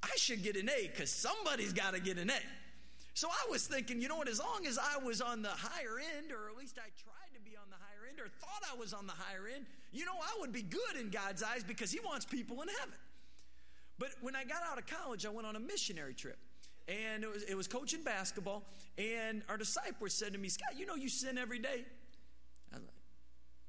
I 0.02 0.16
should 0.16 0.42
get 0.42 0.56
an 0.56 0.72
A 0.72 0.88
because 0.88 1.12
somebody's 1.12 1.72
got 1.72 1.94
to 1.94 2.02
get 2.02 2.18
an 2.18 2.32
A. 2.32 2.40
So 3.14 3.28
I 3.30 3.52
was 3.52 3.68
thinking, 3.68 4.02
you 4.02 4.08
know 4.08 4.16
what? 4.16 4.28
As 4.28 4.40
long 4.40 4.66
as 4.66 4.80
I 4.80 4.98
was 5.06 5.22
on 5.22 5.44
the 5.44 5.50
higher 5.50 6.00
end, 6.18 6.32
or 6.32 6.50
at 6.50 6.58
least 6.58 6.80
I 6.80 6.90
tried 7.04 7.36
to 7.36 7.42
be 7.42 7.56
on 7.56 7.70
the 7.70 7.76
higher 7.76 8.01
end, 8.12 8.20
or 8.20 8.28
thought 8.28 8.62
I 8.72 8.78
was 8.78 8.94
on 8.94 9.08
the 9.08 9.14
higher 9.14 9.48
end, 9.48 9.66
you 9.92 10.06
know, 10.06 10.14
I 10.14 10.40
would 10.40 10.52
be 10.52 10.62
good 10.62 11.00
in 11.00 11.10
God's 11.10 11.42
eyes 11.42 11.64
because 11.64 11.92
He 11.92 12.00
wants 12.00 12.26
people 12.26 12.62
in 12.62 12.68
heaven. 12.68 12.96
But 13.98 14.10
when 14.22 14.36
I 14.36 14.44
got 14.44 14.64
out 14.70 14.78
of 14.78 14.86
college, 14.86 15.26
I 15.26 15.30
went 15.30 15.48
on 15.48 15.56
a 15.56 15.60
missionary 15.60 16.14
trip. 16.14 16.38
And 16.88 17.24
it 17.24 17.32
was, 17.32 17.44
it 17.44 17.56
was 17.56 17.68
coaching 17.68 18.04
basketball. 18.04 18.64
And 18.98 19.44
our 19.48 19.58
disciple 19.58 20.10
said 20.10 20.34
to 20.34 20.40
me, 20.40 20.50
Scott, 20.50 20.78
you 20.78 20.86
know 20.86 20.96
you 20.96 21.08
sin 21.08 21.38
every 21.38 21.60
day. 21.60 21.86
I 22.74 22.78
was 22.78 22.84
like, 22.84 22.96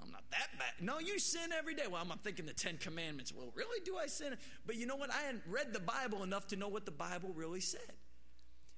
I'm 0.02 0.11
not 0.11 0.25
that 0.30 0.49
bad. 0.58 0.72
No, 0.80 0.99
you 0.99 1.18
sin 1.18 1.50
every 1.56 1.75
day. 1.75 1.84
Well, 1.90 2.00
I'm 2.00 2.18
thinking 2.18 2.46
the 2.46 2.54
Ten 2.54 2.78
Commandments. 2.78 3.32
Well, 3.37 3.52
really, 3.54 3.80
do 3.84 3.96
I 3.99 4.06
sin? 4.06 4.34
But 4.66 4.76
you 4.76 4.87
know 4.87 4.96
what? 4.96 5.11
I 5.11 5.20
hadn't 5.20 5.42
read 5.46 5.72
the 5.72 5.80
Bible 5.80 6.22
enough 6.22 6.49
to 6.49 6.56
know 6.56 6.68
what 6.68 6.87
the 6.87 6.92
Bible 6.92 7.30
really 7.34 7.61
said. 7.61 7.80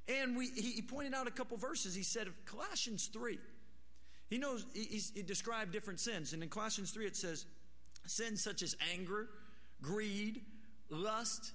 And 0.09 0.37
we, 0.37 0.49
he, 0.49 0.73
he 0.73 0.83
pointed 0.83 1.15
out 1.15 1.27
a 1.27 1.31
couple 1.31 1.57
verses. 1.57 1.95
He 1.95 2.03
said, 2.03 2.29
Colossians 2.45 3.09
3. 3.13 3.39
He 4.35 4.41
knows, 4.41 4.67
he, 4.75 5.23
described 5.23 5.71
different 5.71 6.01
sins. 6.01 6.33
And 6.33 6.43
in 6.43 6.49
Colossians 6.49 6.91
3, 6.91 7.07
it 7.07 7.15
says, 7.15 7.47
sins 8.05 8.43
such 8.43 8.63
as 8.63 8.77
anger, 8.93 9.29
greed, 9.81 10.41
lust, 10.91 11.53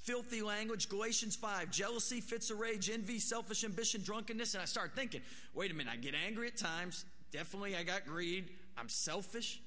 filthy 0.00 0.40
language. 0.40 0.88
Galatians 0.88 1.36
5, 1.36 1.70
jealousy, 1.70 2.22
fits 2.22 2.50
of 2.50 2.60
rage, 2.60 2.88
envy, 2.88 3.18
selfish 3.18 3.62
ambition, 3.62 4.00
drunkenness. 4.02 4.54
And 4.54 4.62
I 4.62 4.64
start 4.64 4.92
thinking, 4.96 5.20
wait 5.52 5.70
a 5.70 5.74
minute, 5.74 5.92
I 5.92 5.96
get 5.96 6.14
angry 6.14 6.46
at 6.46 6.56
times. 6.56 7.04
Definitely, 7.30 7.76
I 7.76 7.82
got 7.82 8.06
greed. 8.06 8.48
I'm 8.78 8.88
selfish. 8.88 9.60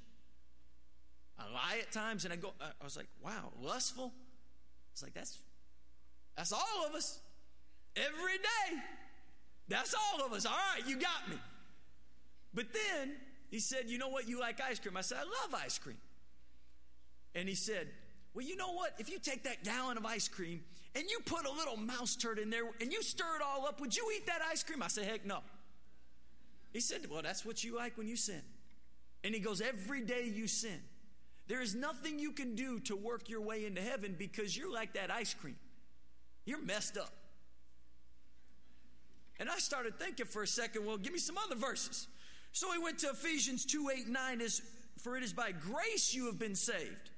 I 1.37 1.43
lie 1.53 1.77
at 1.83 1.91
times. 1.91 2.25
And 2.25 2.33
I 2.33 2.37
go, 2.37 2.53
I 2.59 2.83
was 2.83 2.97
like, 2.97 3.05
wow, 3.23 3.51
lustful? 3.61 4.11
It's 4.93 5.03
like, 5.03 5.13
that's, 5.13 5.37
that's 6.35 6.51
all 6.51 6.87
of 6.89 6.95
us. 6.95 7.19
Every 7.95 8.37
day. 8.39 8.81
That's 9.67 9.93
all 9.93 10.25
of 10.25 10.33
us. 10.33 10.47
All 10.47 10.53
right, 10.73 10.89
you 10.89 10.95
got 10.95 11.29
me. 11.29 11.35
But 12.53 12.67
then 12.73 13.13
he 13.49 13.59
said, 13.59 13.85
You 13.87 13.97
know 13.97 14.09
what? 14.09 14.27
You 14.27 14.39
like 14.39 14.59
ice 14.61 14.79
cream. 14.79 14.97
I 14.97 15.01
said, 15.01 15.19
I 15.19 15.23
love 15.23 15.61
ice 15.63 15.77
cream. 15.77 15.97
And 17.35 17.47
he 17.47 17.55
said, 17.55 17.87
Well, 18.33 18.45
you 18.45 18.55
know 18.55 18.73
what? 18.73 18.93
If 18.99 19.09
you 19.09 19.19
take 19.19 19.43
that 19.43 19.63
gallon 19.63 19.97
of 19.97 20.05
ice 20.05 20.27
cream 20.27 20.61
and 20.95 21.05
you 21.09 21.19
put 21.25 21.45
a 21.45 21.51
little 21.51 21.77
mouse 21.77 22.15
turd 22.15 22.39
in 22.39 22.49
there 22.49 22.63
and 22.81 22.91
you 22.91 23.01
stir 23.03 23.35
it 23.35 23.41
all 23.41 23.65
up, 23.67 23.79
would 23.79 23.95
you 23.95 24.11
eat 24.15 24.25
that 24.27 24.41
ice 24.49 24.63
cream? 24.63 24.81
I 24.81 24.87
said, 24.87 25.05
Heck 25.05 25.25
no. 25.25 25.39
He 26.73 26.79
said, 26.79 27.01
Well, 27.09 27.21
that's 27.21 27.45
what 27.45 27.63
you 27.63 27.75
like 27.75 27.97
when 27.97 28.07
you 28.07 28.15
sin. 28.15 28.41
And 29.23 29.33
he 29.33 29.39
goes, 29.39 29.61
Every 29.61 30.01
day 30.01 30.31
you 30.33 30.47
sin. 30.47 30.79
There 31.47 31.61
is 31.61 31.75
nothing 31.75 32.19
you 32.19 32.33
can 32.33 32.55
do 32.55 32.79
to 32.81 32.95
work 32.95 33.29
your 33.29 33.39
way 33.39 33.65
into 33.65 33.81
heaven 33.81 34.15
because 34.17 34.57
you're 34.57 34.71
like 34.71 34.93
that 34.93 35.09
ice 35.09 35.33
cream. 35.33 35.55
You're 36.45 36.61
messed 36.61 36.97
up. 36.97 37.13
And 39.39 39.49
I 39.49 39.57
started 39.57 39.99
thinking 39.99 40.25
for 40.25 40.43
a 40.43 40.47
second, 40.47 40.85
well, 40.85 40.97
give 40.97 41.13
me 41.13 41.19
some 41.19 41.37
other 41.37 41.55
verses. 41.55 42.07
So 42.57 42.71
he 42.71 42.79
went 42.79 42.97
to 42.99 43.09
Ephesians 43.09 43.65
2 43.65 43.91
8 43.95 44.07
9 44.07 44.41
is 44.41 44.63
for 44.97 45.15
it 45.15 45.21
is 45.21 45.31
by 45.31 45.51
grace 45.51 46.15
you 46.15 46.25
have 46.25 46.39
been 46.39 46.55
saved. 46.55 47.11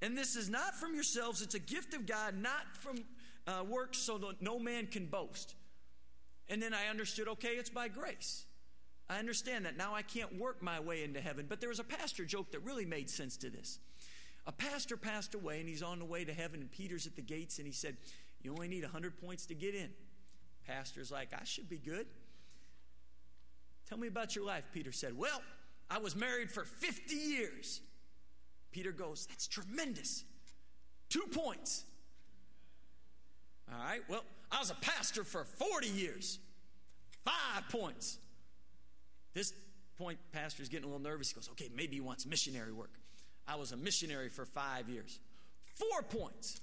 And 0.00 0.16
this 0.16 0.36
is 0.36 0.48
not 0.48 0.76
from 0.76 0.94
yourselves, 0.94 1.42
it's 1.42 1.56
a 1.56 1.58
gift 1.58 1.94
of 1.94 2.06
God, 2.06 2.36
not 2.40 2.62
from 2.78 2.98
uh, 3.48 3.64
works, 3.68 3.98
so 3.98 4.18
that 4.18 4.40
no 4.40 4.60
man 4.60 4.86
can 4.86 5.06
boast. 5.06 5.56
And 6.48 6.62
then 6.62 6.72
I 6.72 6.86
understood, 6.86 7.26
okay, 7.26 7.54
it's 7.54 7.70
by 7.70 7.88
grace. 7.88 8.44
I 9.10 9.18
understand 9.18 9.66
that. 9.66 9.76
Now 9.76 9.96
I 9.96 10.02
can't 10.02 10.38
work 10.38 10.62
my 10.62 10.78
way 10.78 11.02
into 11.02 11.20
heaven. 11.20 11.46
But 11.48 11.58
there 11.58 11.70
was 11.70 11.80
a 11.80 11.84
pastor 11.84 12.24
joke 12.24 12.52
that 12.52 12.60
really 12.60 12.86
made 12.86 13.10
sense 13.10 13.36
to 13.38 13.50
this. 13.50 13.80
A 14.46 14.52
pastor 14.52 14.96
passed 14.96 15.34
away 15.34 15.58
and 15.58 15.68
he's 15.68 15.82
on 15.82 15.98
the 15.98 16.04
way 16.04 16.24
to 16.24 16.32
heaven, 16.32 16.60
and 16.60 16.70
Peter's 16.70 17.08
at 17.08 17.16
the 17.16 17.22
gates, 17.22 17.58
and 17.58 17.66
he 17.66 17.72
said, 17.72 17.96
You 18.44 18.52
only 18.52 18.68
need 18.68 18.84
100 18.84 19.20
points 19.20 19.44
to 19.46 19.54
get 19.54 19.74
in. 19.74 19.90
Pastor's 20.68 21.10
like, 21.10 21.30
I 21.34 21.42
should 21.42 21.68
be 21.68 21.78
good. 21.78 22.06
Tell 23.88 23.98
me 23.98 24.08
about 24.08 24.36
your 24.36 24.44
life, 24.44 24.68
Peter 24.72 24.92
said. 24.92 25.16
Well, 25.16 25.40
I 25.90 25.98
was 25.98 26.14
married 26.14 26.50
for 26.50 26.64
50 26.64 27.14
years. 27.14 27.80
Peter 28.70 28.92
goes, 28.92 29.26
That's 29.26 29.46
tremendous. 29.46 30.24
Two 31.08 31.24
points. 31.32 31.84
All 33.72 33.78
right, 33.82 34.00
well, 34.08 34.24
I 34.50 34.58
was 34.58 34.70
a 34.70 34.74
pastor 34.76 35.24
for 35.24 35.44
40 35.44 35.88
years. 35.88 36.38
Five 37.24 37.68
points. 37.70 38.18
This 39.34 39.52
point, 39.98 40.18
the 40.30 40.38
pastor's 40.38 40.68
getting 40.68 40.84
a 40.84 40.88
little 40.88 41.02
nervous. 41.02 41.30
He 41.30 41.34
goes, 41.34 41.48
Okay, 41.52 41.70
maybe 41.74 41.94
he 41.94 42.00
wants 42.00 42.26
missionary 42.26 42.72
work. 42.72 42.92
I 43.46 43.56
was 43.56 43.72
a 43.72 43.76
missionary 43.76 44.28
for 44.28 44.44
five 44.44 44.88
years. 44.90 45.18
Four 45.74 46.02
points. 46.02 46.60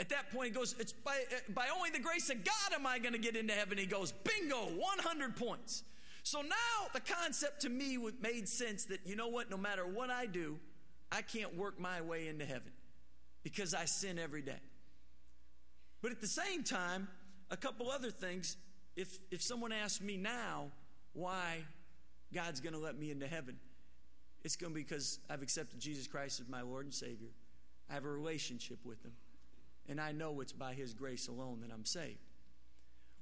At 0.00 0.10
that 0.10 0.30
point, 0.30 0.46
he 0.46 0.52
goes, 0.52 0.76
It's 0.78 0.92
by, 0.92 1.18
by 1.54 1.66
only 1.76 1.90
the 1.90 1.98
grace 1.98 2.30
of 2.30 2.44
God 2.44 2.72
am 2.72 2.86
I 2.86 3.00
going 3.00 3.14
to 3.14 3.18
get 3.18 3.34
into 3.34 3.52
heaven. 3.52 3.78
He 3.78 3.86
goes, 3.86 4.12
Bingo, 4.12 4.56
100 4.56 5.36
points. 5.36 5.82
So 6.28 6.42
now 6.42 6.88
the 6.92 7.00
concept 7.00 7.62
to 7.62 7.70
me 7.70 7.96
made 8.20 8.50
sense 8.50 8.84
that, 8.84 8.98
you 9.06 9.16
know 9.16 9.28
what, 9.28 9.48
no 9.48 9.56
matter 9.56 9.86
what 9.86 10.10
I 10.10 10.26
do, 10.26 10.58
I 11.10 11.22
can't 11.22 11.56
work 11.56 11.80
my 11.80 12.02
way 12.02 12.28
into 12.28 12.44
heaven 12.44 12.70
because 13.42 13.72
I 13.72 13.86
sin 13.86 14.18
every 14.18 14.42
day. 14.42 14.60
But 16.02 16.12
at 16.12 16.20
the 16.20 16.26
same 16.26 16.64
time, 16.64 17.08
a 17.50 17.56
couple 17.56 17.90
other 17.90 18.10
things. 18.10 18.58
If, 18.94 19.18
if 19.30 19.40
someone 19.40 19.72
asks 19.72 20.02
me 20.02 20.18
now 20.18 20.66
why 21.14 21.64
God's 22.34 22.60
going 22.60 22.74
to 22.74 22.78
let 22.78 22.98
me 22.98 23.10
into 23.10 23.26
heaven, 23.26 23.56
it's 24.44 24.54
going 24.54 24.74
to 24.74 24.74
be 24.74 24.82
because 24.82 25.20
I've 25.30 25.40
accepted 25.40 25.80
Jesus 25.80 26.06
Christ 26.06 26.40
as 26.40 26.46
my 26.46 26.60
Lord 26.60 26.84
and 26.84 26.92
Savior. 26.92 27.30
I 27.88 27.94
have 27.94 28.04
a 28.04 28.10
relationship 28.10 28.80
with 28.84 29.02
Him. 29.02 29.12
And 29.88 29.98
I 29.98 30.12
know 30.12 30.42
it's 30.42 30.52
by 30.52 30.74
His 30.74 30.92
grace 30.92 31.28
alone 31.28 31.60
that 31.62 31.72
I'm 31.72 31.86
saved. 31.86 32.18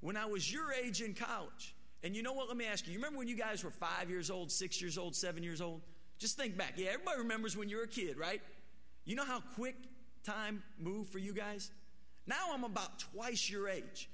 When 0.01 0.17
I 0.17 0.25
was 0.25 0.51
your 0.51 0.73
age 0.73 1.01
in 1.01 1.13
college, 1.13 1.73
and 2.03 2.15
you 2.15 2.21
know 2.21 2.33
what? 2.33 2.47
Let 2.47 2.57
me 2.57 2.65
ask 2.65 2.85
you. 2.85 2.93
You 2.93 2.99
remember 2.99 3.19
when 3.19 3.27
you 3.27 3.35
guys 3.35 3.63
were 3.63 3.71
five 3.71 4.09
years 4.09 4.29
old, 4.29 4.51
six 4.51 4.81
years 4.81 4.97
old, 4.97 5.15
seven 5.15 5.43
years 5.43 5.61
old? 5.61 5.81
Just 6.19 6.37
think 6.37 6.57
back. 6.57 6.73
Yeah, 6.75 6.89
everybody 6.93 7.19
remembers 7.19 7.57
when 7.57 7.69
you 7.69 7.77
were 7.77 7.83
a 7.83 7.87
kid, 7.87 8.17
right? 8.17 8.41
You 9.05 9.15
know 9.15 9.25
how 9.25 9.41
quick 9.55 9.75
time 10.23 10.63
moved 10.79 11.11
for 11.11 11.19
you 11.19 11.33
guys? 11.33 11.71
Now 12.25 12.49
I'm 12.53 12.63
about 12.63 12.99
twice 12.99 13.49
your 13.49 13.69
age. 13.69 14.09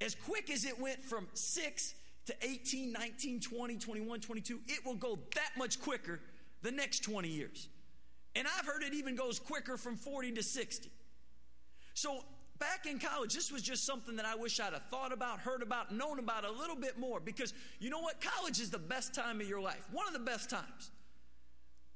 As 0.00 0.14
quick 0.14 0.50
as 0.50 0.64
it 0.64 0.78
went 0.78 1.02
from 1.02 1.28
6 1.34 1.94
to 2.26 2.34
18, 2.42 2.92
19, 2.92 3.40
20, 3.40 3.76
21, 3.76 4.20
22, 4.20 4.60
it 4.66 4.84
will 4.84 4.96
go 4.96 5.18
that 5.34 5.50
much 5.56 5.80
quicker 5.80 6.20
the 6.62 6.72
next 6.72 7.00
20 7.04 7.28
years. 7.28 7.68
And 8.34 8.48
I've 8.58 8.66
heard 8.66 8.82
it 8.82 8.94
even 8.94 9.14
goes 9.14 9.38
quicker 9.38 9.76
from 9.76 9.96
40 9.96 10.32
to 10.32 10.42
60. 10.42 10.90
So 11.94 12.24
back 12.64 12.86
in 12.86 12.98
college, 12.98 13.34
this 13.34 13.52
was 13.52 13.60
just 13.60 13.84
something 13.84 14.16
that 14.16 14.24
I 14.24 14.34
wish 14.34 14.58
I'd 14.58 14.72
have 14.72 14.86
thought 14.90 15.12
about, 15.12 15.40
heard 15.40 15.62
about, 15.62 15.92
known 15.92 16.18
about 16.18 16.44
a 16.44 16.50
little 16.50 16.76
bit 16.76 16.98
more. 16.98 17.20
Because 17.20 17.52
you 17.78 17.90
know 17.90 18.00
what? 18.00 18.20
College 18.20 18.58
is 18.58 18.70
the 18.70 18.78
best 18.78 19.14
time 19.14 19.40
of 19.40 19.48
your 19.48 19.60
life, 19.60 19.86
one 19.92 20.06
of 20.06 20.14
the 20.14 20.18
best 20.18 20.48
times. 20.48 20.90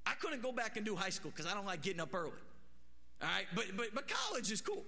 I 0.05 0.13
couldn't 0.21 0.43
go 0.43 0.53
back 0.53 0.77
and 0.77 0.85
do 0.85 0.95
high 0.95 1.11
school 1.11 1.31
because 1.31 1.51
I 1.51 1.55
don't 1.55 1.65
like 1.65 1.83
getting 1.83 2.01
up 2.01 2.15
early. 2.15 2.33
All 3.23 3.29
right, 3.29 3.47
but, 3.55 3.65
but, 3.77 3.95
but 3.95 4.09
college 4.09 4.53
is 4.53 4.61
cool. 4.61 4.85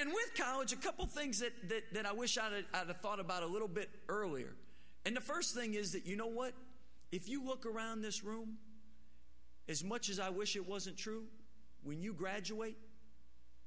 And 0.00 0.08
with 0.08 0.34
college, 0.36 0.72
a 0.72 0.76
couple 0.76 1.06
things 1.06 1.38
that, 1.40 1.52
that, 1.68 1.82
that 1.92 2.06
I 2.06 2.12
wish 2.12 2.38
I'd, 2.38 2.64
I'd 2.74 2.88
have 2.88 3.00
thought 3.00 3.20
about 3.20 3.42
a 3.42 3.46
little 3.46 3.68
bit 3.68 3.90
earlier. 4.08 4.54
And 5.04 5.14
the 5.14 5.20
first 5.20 5.54
thing 5.54 5.74
is 5.74 5.92
that, 5.92 6.06
you 6.06 6.16
know 6.16 6.26
what? 6.26 6.52
If 7.12 7.28
you 7.28 7.44
look 7.44 7.66
around 7.66 8.00
this 8.00 8.24
room, 8.24 8.56
as 9.68 9.84
much 9.84 10.08
as 10.08 10.18
I 10.18 10.30
wish 10.30 10.56
it 10.56 10.66
wasn't 10.66 10.96
true, 10.96 11.24
when 11.84 12.02
you 12.02 12.12
graduate, 12.12 12.76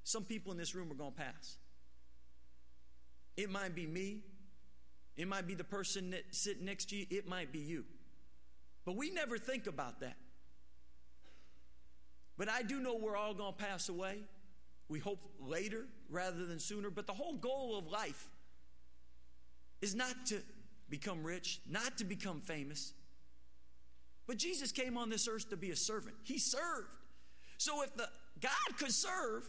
some 0.09 0.23
people 0.23 0.51
in 0.51 0.57
this 0.57 0.73
room 0.73 0.91
are 0.91 0.95
going 0.95 1.11
to 1.11 1.17
pass. 1.17 1.57
It 3.37 3.47
might 3.47 3.75
be 3.75 3.85
me. 3.85 4.23
It 5.15 5.27
might 5.27 5.45
be 5.45 5.53
the 5.53 5.63
person 5.63 6.09
that 6.11 6.23
sitting 6.31 6.65
next 6.65 6.89
to 6.89 6.95
you. 6.95 7.05
It 7.11 7.27
might 7.27 7.51
be 7.51 7.59
you. 7.59 7.83
But 8.85 8.95
we 8.95 9.11
never 9.11 9.37
think 9.37 9.67
about 9.67 9.99
that. 9.99 10.17
But 12.39 12.49
I 12.49 12.63
do 12.63 12.79
know 12.79 12.95
we're 12.95 13.15
all 13.15 13.35
going 13.35 13.53
to 13.53 13.63
pass 13.63 13.87
away. 13.87 14.17
We 14.87 14.97
hope 14.97 15.19
later 15.39 15.85
rather 16.09 16.43
than 16.43 16.57
sooner. 16.57 16.89
But 16.89 17.05
the 17.05 17.13
whole 17.13 17.35
goal 17.35 17.77
of 17.77 17.85
life 17.85 18.29
is 19.79 19.93
not 19.93 20.25
to 20.27 20.39
become 20.89 21.23
rich, 21.23 21.59
not 21.69 21.99
to 21.99 22.03
become 22.03 22.41
famous. 22.41 22.93
But 24.25 24.37
Jesus 24.37 24.71
came 24.71 24.97
on 24.97 25.11
this 25.11 25.27
earth 25.27 25.51
to 25.51 25.57
be 25.57 25.69
a 25.69 25.75
servant. 25.75 26.15
He 26.23 26.39
served. 26.39 26.95
So 27.59 27.83
if 27.83 27.95
the 27.95 28.09
God 28.41 28.77
could 28.79 28.91
serve, 28.91 29.47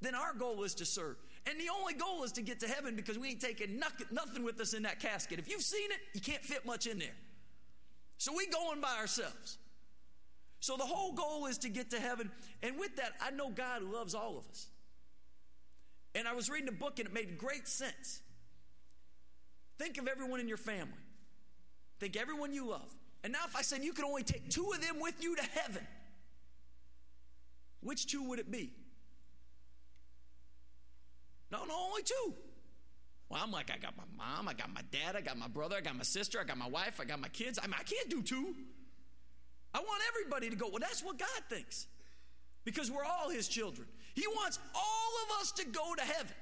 then 0.00 0.14
our 0.14 0.34
goal 0.34 0.62
is 0.64 0.74
to 0.76 0.84
serve. 0.84 1.16
And 1.46 1.58
the 1.58 1.68
only 1.78 1.94
goal 1.94 2.22
is 2.24 2.32
to 2.32 2.42
get 2.42 2.60
to 2.60 2.68
heaven 2.68 2.96
because 2.96 3.18
we 3.18 3.28
ain't 3.30 3.40
taking 3.40 3.78
nothing 3.78 4.44
with 4.44 4.60
us 4.60 4.74
in 4.74 4.82
that 4.84 5.00
casket. 5.00 5.38
If 5.38 5.48
you've 5.48 5.62
seen 5.62 5.90
it, 5.90 5.98
you 6.14 6.20
can't 6.20 6.44
fit 6.44 6.64
much 6.66 6.86
in 6.86 6.98
there. 6.98 7.16
So 8.18 8.32
we 8.36 8.46
going 8.46 8.80
by 8.80 8.96
ourselves. 8.98 9.58
So 10.60 10.76
the 10.76 10.84
whole 10.84 11.12
goal 11.12 11.46
is 11.46 11.56
to 11.58 11.70
get 11.70 11.90
to 11.90 12.00
heaven. 12.00 12.30
And 12.62 12.78
with 12.78 12.96
that, 12.96 13.12
I 13.20 13.30
know 13.30 13.48
God 13.48 13.82
loves 13.82 14.14
all 14.14 14.36
of 14.36 14.46
us. 14.50 14.66
And 16.14 16.28
I 16.28 16.34
was 16.34 16.50
reading 16.50 16.68
a 16.68 16.72
book 16.72 16.98
and 16.98 17.08
it 17.08 17.14
made 17.14 17.38
great 17.38 17.66
sense. 17.66 18.20
Think 19.78 19.96
of 19.96 20.06
everyone 20.06 20.40
in 20.40 20.48
your 20.48 20.58
family. 20.58 20.92
Think 21.98 22.16
everyone 22.16 22.52
you 22.52 22.68
love. 22.68 22.94
And 23.24 23.32
now 23.32 23.40
if 23.46 23.56
I 23.56 23.62
said 23.62 23.82
you 23.82 23.92
could 23.92 24.04
only 24.04 24.22
take 24.22 24.50
two 24.50 24.70
of 24.74 24.80
them 24.80 25.00
with 25.00 25.22
you 25.22 25.36
to 25.36 25.42
heaven, 25.42 25.86
which 27.80 28.06
two 28.06 28.28
would 28.28 28.38
it 28.38 28.50
be? 28.50 28.72
No, 31.50 31.64
no, 31.64 31.74
only 31.88 32.02
two. 32.02 32.34
Well, 33.28 33.40
I'm 33.42 33.52
like, 33.52 33.70
I 33.70 33.78
got 33.78 33.96
my 33.96 34.04
mom, 34.16 34.48
I 34.48 34.54
got 34.54 34.72
my 34.72 34.82
dad, 34.90 35.14
I 35.16 35.20
got 35.20 35.38
my 35.38 35.46
brother, 35.46 35.76
I 35.76 35.80
got 35.80 35.96
my 35.96 36.02
sister, 36.02 36.40
I 36.40 36.44
got 36.44 36.58
my 36.58 36.68
wife, 36.68 37.00
I 37.00 37.04
got 37.04 37.20
my 37.20 37.28
kids. 37.28 37.58
I, 37.62 37.66
mean, 37.66 37.76
I 37.78 37.84
can't 37.84 38.10
do 38.10 38.22
two. 38.22 38.54
I 39.72 39.78
want 39.78 40.02
everybody 40.08 40.50
to 40.50 40.56
go. 40.56 40.68
Well, 40.68 40.80
that's 40.80 41.04
what 41.04 41.18
God 41.18 41.28
thinks 41.48 41.86
because 42.64 42.90
we're 42.90 43.04
all 43.04 43.30
His 43.30 43.46
children. 43.46 43.86
He 44.14 44.26
wants 44.26 44.58
all 44.74 45.12
of 45.24 45.40
us 45.40 45.52
to 45.52 45.64
go 45.64 45.94
to 45.94 46.02
heaven. 46.02 46.34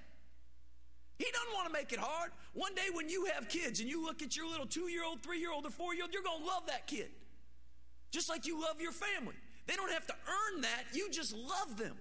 He 1.18 1.26
doesn't 1.32 1.54
want 1.54 1.66
to 1.66 1.72
make 1.72 1.92
it 1.92 1.98
hard. 1.98 2.30
One 2.54 2.74
day 2.74 2.86
when 2.92 3.08
you 3.08 3.26
have 3.34 3.48
kids 3.48 3.80
and 3.80 3.88
you 3.88 4.04
look 4.04 4.22
at 4.22 4.36
your 4.36 4.48
little 4.48 4.66
two 4.66 4.88
year 4.88 5.04
old, 5.04 5.22
three 5.22 5.40
year 5.40 5.52
old, 5.52 5.66
or 5.66 5.70
four 5.70 5.94
year 5.94 6.04
old, 6.04 6.14
you're 6.14 6.22
going 6.22 6.40
to 6.40 6.46
love 6.46 6.66
that 6.68 6.86
kid. 6.86 7.10
Just 8.10 8.28
like 8.28 8.46
you 8.46 8.60
love 8.60 8.80
your 8.80 8.92
family. 8.92 9.34
They 9.66 9.74
don't 9.74 9.92
have 9.92 10.06
to 10.06 10.14
earn 10.14 10.62
that, 10.62 10.84
you 10.94 11.10
just 11.10 11.34
love 11.36 11.76
them. 11.76 11.96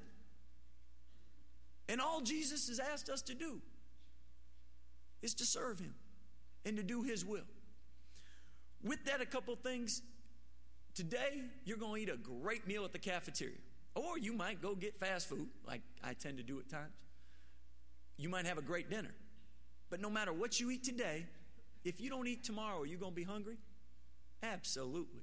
And 1.90 2.02
all 2.02 2.22
Jesus 2.22 2.68
has 2.68 2.80
asked 2.80 3.10
us 3.10 3.22
to 3.24 3.34
do 3.34 3.62
is 5.22 5.34
to 5.36 5.46
serve 5.46 5.80
Him 5.80 5.96
and 6.66 6.78
to 6.78 6.84
do 6.84 7.04
His 7.04 7.26
will. 7.26 7.48
With 8.84 9.06
that, 9.06 9.22
a 9.22 9.26
couple 9.26 9.56
things 9.56 10.02
Today, 10.98 11.44
you're 11.64 11.78
going 11.78 12.04
to 12.04 12.12
eat 12.12 12.12
a 12.12 12.18
great 12.18 12.66
meal 12.66 12.84
at 12.84 12.92
the 12.92 12.98
cafeteria. 12.98 13.60
Or 13.94 14.18
you 14.18 14.34
might 14.34 14.64
go 14.64 14.74
get 14.74 15.00
fast 15.00 15.30
food, 15.30 15.48
like 15.64 15.82
I 16.04 16.14
tend 16.14 16.38
to 16.38 16.44
do 16.44 16.58
at 16.58 16.70
times. 16.70 16.96
You 18.18 18.30
might 18.30 18.48
have 18.48 18.58
a 18.58 18.64
great 18.64 18.90
dinner. 18.90 19.14
But 19.92 20.02
no 20.02 20.10
matter 20.10 20.34
what 20.34 20.60
you 20.60 20.72
eat 20.72 20.84
today, 20.84 21.28
if 21.84 22.02
you 22.02 22.10
don't 22.10 22.26
eat 22.26 22.44
tomorrow, 22.44 22.82
are 22.82 22.86
you 22.88 22.98
going 22.98 23.12
to 23.12 23.16
be 23.16 23.24
hungry? 23.24 23.58
Absolutely. 24.42 25.22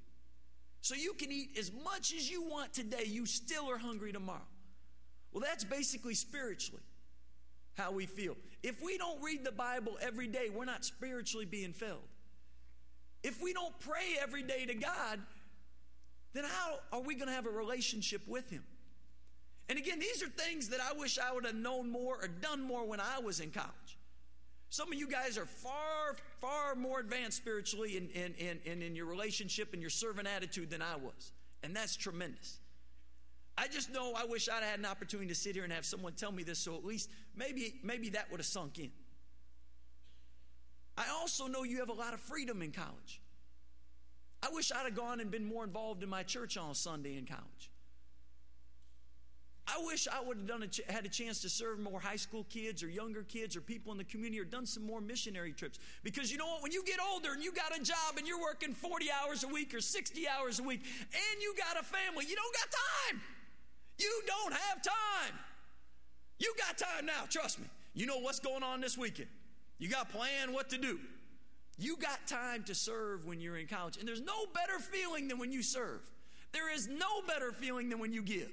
So 0.79 0.95
you 0.95 1.11
can 1.11 1.29
eat 1.29 1.57
as 1.59 1.73
much 1.73 2.13
as 2.13 2.31
you 2.31 2.41
want 2.43 2.71
today, 2.71 3.03
you 3.05 3.25
still 3.25 3.69
are 3.69 3.77
hungry 3.77 4.13
tomorrow. 4.13 4.47
Well, 5.35 5.43
that's 5.45 5.65
basically 5.65 6.13
spiritually 6.13 6.81
how 7.77 7.91
we 7.91 8.05
feel. 8.05 8.37
If 8.63 8.81
we 8.81 8.97
don't 8.97 9.21
read 9.21 9.43
the 9.43 9.51
Bible 9.51 9.97
every 10.01 10.27
day, 10.27 10.47
we're 10.49 10.63
not 10.63 10.85
spiritually 10.85 11.43
being 11.43 11.73
filled. 11.73 12.07
If 13.21 13.43
we 13.43 13.51
don't 13.51 13.77
pray 13.81 14.15
every 14.21 14.43
day 14.43 14.65
to 14.65 14.73
God, 14.73 15.19
then 16.31 16.45
how 16.45 16.79
are 16.93 17.01
we 17.01 17.15
going 17.15 17.27
to 17.27 17.33
have 17.33 17.47
a 17.47 17.49
relationship 17.49 18.21
with 18.29 18.49
Him? 18.49 18.63
And 19.67 19.77
again, 19.77 19.99
these 19.99 20.23
are 20.23 20.27
things 20.27 20.69
that 20.69 20.79
I 20.79 20.97
wish 20.97 21.19
I 21.19 21.33
would 21.33 21.45
have 21.45 21.53
known 21.53 21.91
more 21.91 22.15
or 22.21 22.29
done 22.29 22.61
more 22.61 22.87
when 22.87 23.01
I 23.01 23.19
was 23.19 23.41
in 23.41 23.51
college. 23.51 23.97
Some 24.69 24.87
of 24.93 24.97
you 24.97 25.09
guys 25.09 25.37
are 25.37 25.45
far, 25.45 26.15
far 26.39 26.75
more 26.75 27.01
advanced 27.01 27.35
spiritually 27.35 27.97
and 27.97 28.09
in, 28.11 28.33
in, 28.35 28.59
in, 28.63 28.81
in, 28.81 28.95
your 28.95 29.07
relationship 29.07 29.73
and 29.73 29.81
your 29.81 29.89
servant 29.89 30.29
attitude 30.33 30.69
than 30.69 30.81
I 30.81 30.95
was. 30.95 31.33
And 31.61 31.75
that's 31.75 31.97
tremendous. 31.97 32.59
I 33.57 33.67
just 33.67 33.91
know 33.91 34.13
I 34.15 34.25
wish 34.25 34.49
I'd 34.49 34.63
had 34.63 34.79
an 34.79 34.85
opportunity 34.85 35.29
to 35.29 35.35
sit 35.35 35.55
here 35.55 35.63
and 35.63 35.71
have 35.71 35.85
someone 35.85 36.13
tell 36.13 36.31
me 36.31 36.43
this, 36.43 36.59
so 36.59 36.75
at 36.75 36.83
least 36.83 37.09
maybe, 37.35 37.75
maybe 37.83 38.09
that 38.09 38.29
would 38.29 38.39
have 38.39 38.45
sunk 38.45 38.79
in. 38.79 38.91
I 40.97 41.05
also 41.19 41.47
know 41.47 41.63
you 41.63 41.79
have 41.79 41.89
a 41.89 41.93
lot 41.93 42.13
of 42.13 42.19
freedom 42.19 42.61
in 42.61 42.71
college. 42.71 43.21
I 44.43 44.49
wish 44.53 44.71
I'd 44.71 44.85
have 44.85 44.95
gone 44.95 45.19
and 45.19 45.31
been 45.31 45.45
more 45.45 45.63
involved 45.63 46.03
in 46.03 46.09
my 46.09 46.23
church 46.23 46.57
on 46.57 46.75
Sunday 46.75 47.17
in 47.17 47.25
college. 47.25 47.71
I 49.67 49.83
wish 49.83 50.07
I 50.07 50.21
would 50.21 50.37
have 50.37 50.47
done 50.47 50.61
a 50.61 50.67
ch- 50.67 50.81
had 50.87 51.05
a 51.05 51.09
chance 51.09 51.41
to 51.41 51.49
serve 51.49 51.79
more 51.79 51.99
high 51.99 52.15
school 52.17 52.45
kids 52.49 52.83
or 52.83 52.87
younger 52.87 53.23
kids 53.23 53.55
or 53.55 53.61
people 53.61 53.91
in 53.91 53.97
the 53.97 54.03
community 54.03 54.39
or 54.39 54.45
done 54.45 54.67
some 54.67 54.85
more 54.85 55.01
missionary 55.01 55.53
trips. 55.53 55.79
Because 56.03 56.31
you 56.31 56.37
know 56.37 56.45
what? 56.45 56.61
When 56.61 56.71
you 56.71 56.83
get 56.83 56.99
older 57.11 57.33
and 57.33 57.43
you 57.43 57.51
got 57.51 57.75
a 57.75 57.83
job 57.83 58.17
and 58.17 58.27
you're 58.27 58.39
working 58.39 58.73
40 58.73 59.07
hours 59.11 59.43
a 59.43 59.47
week 59.47 59.73
or 59.73 59.81
60 59.81 60.27
hours 60.27 60.59
a 60.59 60.63
week 60.63 60.81
and 60.83 61.41
you 61.41 61.55
got 61.57 61.81
a 61.81 61.83
family, 61.83 62.25
you 62.29 62.35
don't 62.35 62.53
got 62.53 62.69
time. 63.09 63.21
You 63.97 64.21
don't 64.27 64.53
have 64.53 64.81
time. 64.81 65.33
You 66.39 66.53
got 66.57 66.77
time 66.77 67.05
now, 67.05 67.23
trust 67.29 67.59
me. 67.59 67.65
You 67.93 68.05
know 68.05 68.19
what's 68.19 68.39
going 68.39 68.63
on 68.63 68.81
this 68.81 68.97
weekend. 68.97 69.29
You 69.77 69.89
got 69.89 70.09
plan 70.09 70.53
what 70.53 70.69
to 70.71 70.77
do. 70.77 70.99
You 71.77 71.97
got 71.97 72.25
time 72.27 72.63
to 72.65 72.75
serve 72.75 73.25
when 73.25 73.41
you're 73.41 73.57
in 73.57 73.67
college. 73.67 73.97
And 73.97 74.07
there's 74.07 74.21
no 74.21 74.45
better 74.53 74.79
feeling 74.79 75.27
than 75.27 75.37
when 75.37 75.51
you 75.51 75.61
serve. 75.61 76.01
There 76.51 76.73
is 76.73 76.87
no 76.87 77.21
better 77.27 77.51
feeling 77.51 77.89
than 77.89 77.99
when 77.99 78.13
you 78.13 78.21
give. 78.21 78.51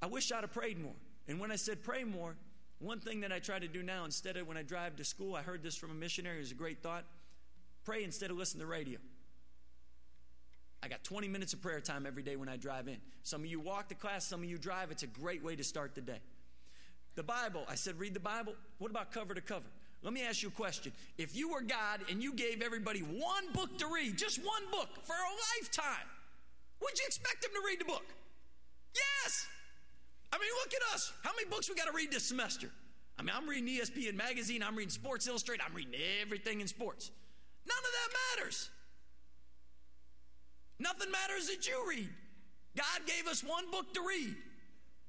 I 0.00 0.06
wish 0.06 0.30
I'd 0.30 0.42
have 0.42 0.52
prayed 0.52 0.80
more. 0.80 0.92
And 1.26 1.40
when 1.40 1.50
I 1.50 1.56
said 1.56 1.82
pray 1.82 2.04
more, 2.04 2.36
one 2.78 3.00
thing 3.00 3.20
that 3.22 3.32
I 3.32 3.38
try 3.38 3.58
to 3.58 3.66
do 3.66 3.82
now, 3.82 4.04
instead 4.04 4.36
of 4.36 4.46
when 4.46 4.56
I 4.56 4.62
drive 4.62 4.96
to 4.96 5.04
school, 5.04 5.34
I 5.34 5.42
heard 5.42 5.62
this 5.62 5.76
from 5.76 5.90
a 5.90 5.94
missionary, 5.94 6.36
it 6.36 6.40
was 6.40 6.52
a 6.52 6.56
great 6.56 6.82
thought. 6.82 7.04
Pray 7.84 8.04
instead 8.04 8.30
of 8.30 8.36
listen 8.36 8.60
to 8.60 8.66
radio. 8.66 8.98
I 10.84 10.88
got 10.88 11.02
20 11.02 11.28
minutes 11.28 11.54
of 11.54 11.62
prayer 11.62 11.80
time 11.80 12.04
every 12.06 12.22
day 12.22 12.36
when 12.36 12.46
I 12.46 12.58
drive 12.58 12.88
in. 12.88 12.98
Some 13.22 13.40
of 13.40 13.46
you 13.46 13.58
walk 13.58 13.88
to 13.88 13.94
class, 13.94 14.26
some 14.26 14.42
of 14.42 14.50
you 14.50 14.58
drive. 14.58 14.90
It's 14.90 15.02
a 15.02 15.06
great 15.06 15.42
way 15.42 15.56
to 15.56 15.64
start 15.64 15.94
the 15.94 16.02
day. 16.02 16.20
The 17.14 17.22
Bible, 17.22 17.64
I 17.70 17.74
said, 17.74 17.98
read 17.98 18.12
the 18.12 18.20
Bible. 18.20 18.52
What 18.78 18.90
about 18.90 19.10
cover 19.10 19.32
to 19.32 19.40
cover? 19.40 19.64
Let 20.02 20.12
me 20.12 20.22
ask 20.22 20.42
you 20.42 20.48
a 20.48 20.52
question. 20.52 20.92
If 21.16 21.34
you 21.34 21.50
were 21.50 21.62
God 21.62 22.00
and 22.10 22.22
you 22.22 22.34
gave 22.34 22.60
everybody 22.60 23.00
one 23.00 23.50
book 23.54 23.78
to 23.78 23.86
read, 23.86 24.18
just 24.18 24.44
one 24.44 24.62
book 24.70 24.90
for 25.04 25.14
a 25.14 25.32
lifetime, 25.58 26.06
would 26.82 26.98
you 26.98 27.04
expect 27.06 27.40
them 27.40 27.52
to 27.54 27.62
read 27.66 27.80
the 27.80 27.86
book? 27.86 28.04
Yes. 28.94 29.46
I 30.34 30.36
mean, 30.36 30.50
look 30.62 30.74
at 30.74 30.94
us. 30.94 31.14
How 31.22 31.30
many 31.34 31.48
books 31.48 31.70
we 31.70 31.76
got 31.76 31.86
to 31.86 31.96
read 31.96 32.12
this 32.12 32.24
semester? 32.24 32.68
I 33.18 33.22
mean, 33.22 33.32
I'm 33.34 33.48
reading 33.48 33.68
ESPN 33.68 34.16
magazine, 34.16 34.62
I'm 34.62 34.76
reading 34.76 34.90
Sports 34.90 35.26
Illustrated, 35.26 35.64
I'm 35.66 35.74
reading 35.74 35.94
everything 36.20 36.60
in 36.60 36.66
sports. 36.66 37.10
None 37.66 37.78
of 37.78 37.84
that 37.84 38.42
matters. 38.42 38.68
Nothing 40.78 41.10
matters 41.10 41.48
that 41.48 41.66
you 41.66 41.84
read. 41.88 42.08
God 42.76 43.06
gave 43.06 43.26
us 43.30 43.42
one 43.42 43.70
book 43.70 43.92
to 43.94 44.00
read. 44.06 44.34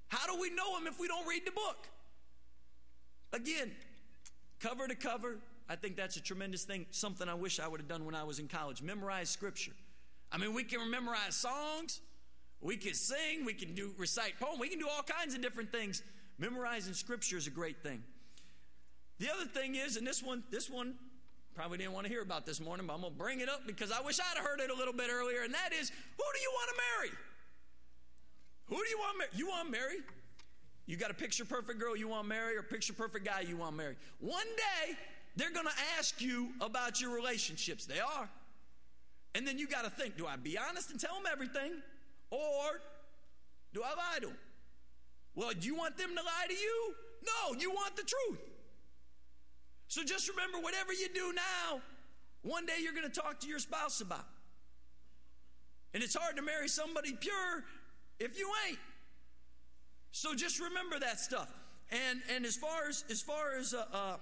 How 0.08 0.32
do 0.32 0.40
we 0.40 0.50
know 0.52 0.78
Him 0.78 0.88
if 0.88 1.00
we 1.00 1.08
don't 1.08 1.28
read 1.28 1.46
the 1.46 1.52
book? 1.52 1.88
Again, 3.34 3.72
cover 4.60 4.88
to 4.88 4.96
cover, 4.96 5.38
I 5.68 5.76
think 5.76 5.96
that's 5.96 6.16
a 6.18 6.22
tremendous 6.22 6.64
thing. 6.64 6.86
Something 6.92 7.28
I 7.28 7.34
wish 7.34 7.60
I 7.60 7.68
would 7.68 7.80
have 7.80 7.90
done 7.90 8.06
when 8.06 8.16
I 8.16 8.24
was 8.24 8.40
in 8.40 8.48
college. 8.48 8.82
Memorize 8.82 9.30
Scripture. 9.30 9.74
I 10.32 10.38
mean, 10.38 10.54
we 10.54 10.64
can 10.64 10.90
memorize 10.90 11.36
songs, 11.36 12.02
we 12.62 12.78
can 12.78 12.94
sing, 12.94 13.46
we 13.46 13.54
can 13.54 13.74
do 13.74 13.92
recite 13.98 14.40
poems, 14.40 14.60
we 14.60 14.70
can 14.70 14.80
do 14.80 14.88
all 14.88 15.04
kinds 15.04 15.34
of 15.34 15.42
different 15.42 15.72
things. 15.72 16.04
Memorizing 16.38 16.94
Scripture 16.94 17.38
is 17.38 17.48
a 17.48 17.52
great 17.52 17.82
thing. 17.82 18.04
The 19.20 19.30
other 19.32 19.46
thing 19.46 19.76
is, 19.76 19.96
and 19.96 20.06
this 20.06 20.22
one, 20.22 20.44
this 20.52 20.70
one 20.70 20.96
probably 21.56 21.78
didn't 21.78 21.94
want 21.94 22.06
to 22.06 22.12
hear 22.12 22.22
about 22.22 22.46
this 22.46 22.60
morning, 22.60 22.86
but 22.86 22.94
I'm 22.94 23.02
going 23.02 23.14
to 23.14 23.18
bring 23.18 23.40
it 23.40 23.50
up 23.50 23.66
because 23.66 23.92
I 23.92 24.02
wish 24.02 24.20
I'd 24.20 24.38
heard 24.44 24.60
it 24.60 24.70
a 24.70 24.76
little 24.76 24.94
bit 24.94 25.10
earlier, 25.10 25.42
and 25.44 25.54
that 25.54 25.72
is, 25.74 25.90
who 25.90 26.24
do 26.34 26.40
you 26.42 26.52
want 26.54 26.70
to 26.70 26.82
marry? 27.00 27.18
Who 28.66 28.76
do 28.76 28.90
you 28.90 28.98
want 28.98 29.14
to 29.14 29.18
marry? 29.20 29.30
You 29.34 29.48
want 29.48 29.66
to 29.68 29.72
marry? 29.72 29.98
You 30.86 30.98
got 30.98 31.12
a 31.12 31.16
picture 31.16 31.46
perfect 31.46 31.80
girl 31.80 31.96
you 31.96 32.08
want 32.10 32.24
to 32.24 32.30
marry 32.30 32.58
or 32.58 32.62
picture 32.62 32.94
perfect 32.94 33.26
guy 33.26 33.42
you 33.42 33.58
want 33.58 33.72
to 33.72 33.78
marry. 33.78 33.96
One 34.20 34.46
day, 34.58 34.96
they're 35.36 35.52
going 35.52 35.66
to 35.66 35.98
ask 35.98 36.22
you 36.22 36.50
about 36.62 37.02
your 37.02 37.16
relationships. 37.16 37.86
They 37.86 38.00
are. 38.00 38.30
And 39.34 39.48
then 39.48 39.58
you 39.58 39.68
got 39.68 39.84
to 39.84 39.90
think 39.90 40.18
do 40.18 40.28
I 40.28 40.36
be 40.36 40.58
honest 40.58 40.92
and 40.92 41.00
tell 41.00 41.16
them 41.16 41.24
everything? 41.32 41.72
Or 42.32 42.82
do 43.74 43.82
I 43.82 43.90
lie 43.90 44.20
to 44.22 44.28
them? 44.28 44.38
Well, 45.36 45.52
do 45.58 45.68
you 45.68 45.76
want 45.76 45.98
them 45.98 46.10
to 46.10 46.22
lie 46.22 46.48
to 46.48 46.54
you? 46.54 46.96
No, 47.26 47.60
you 47.60 47.72
want 47.72 47.96
the 47.96 48.04
truth. 48.04 48.40
So 49.88 50.04
just 50.04 50.30
remember 50.30 50.60
whatever 50.60 50.94
you 50.94 51.08
do 51.14 51.34
now, 51.34 51.82
one 52.42 52.66
day 52.66 52.76
you're 52.82 52.94
going 52.94 53.10
to 53.10 53.22
talk 53.22 53.40
to 53.42 53.48
your 53.48 53.60
spouse 53.60 54.02
about. 54.02 54.26
And 55.94 56.04
it's 56.04 56.16
hard 56.16 56.36
to 56.36 56.42
marry 56.42 56.68
somebody 56.68 57.14
pure 57.14 57.64
if 58.20 58.38
you 58.38 58.52
ain't. 58.68 58.80
So 60.12 60.34
just 60.34 60.62
remember 60.62 61.00
that 61.00 61.20
stuff. 61.20 61.52
And 61.92 62.22
and 62.34 62.46
as 62.46 62.56
far 62.56 62.88
as 62.90 63.04
as 63.10 63.22
far 63.22 63.56
as 63.58 63.74
uh, 63.74 63.86
uh, 63.94 64.18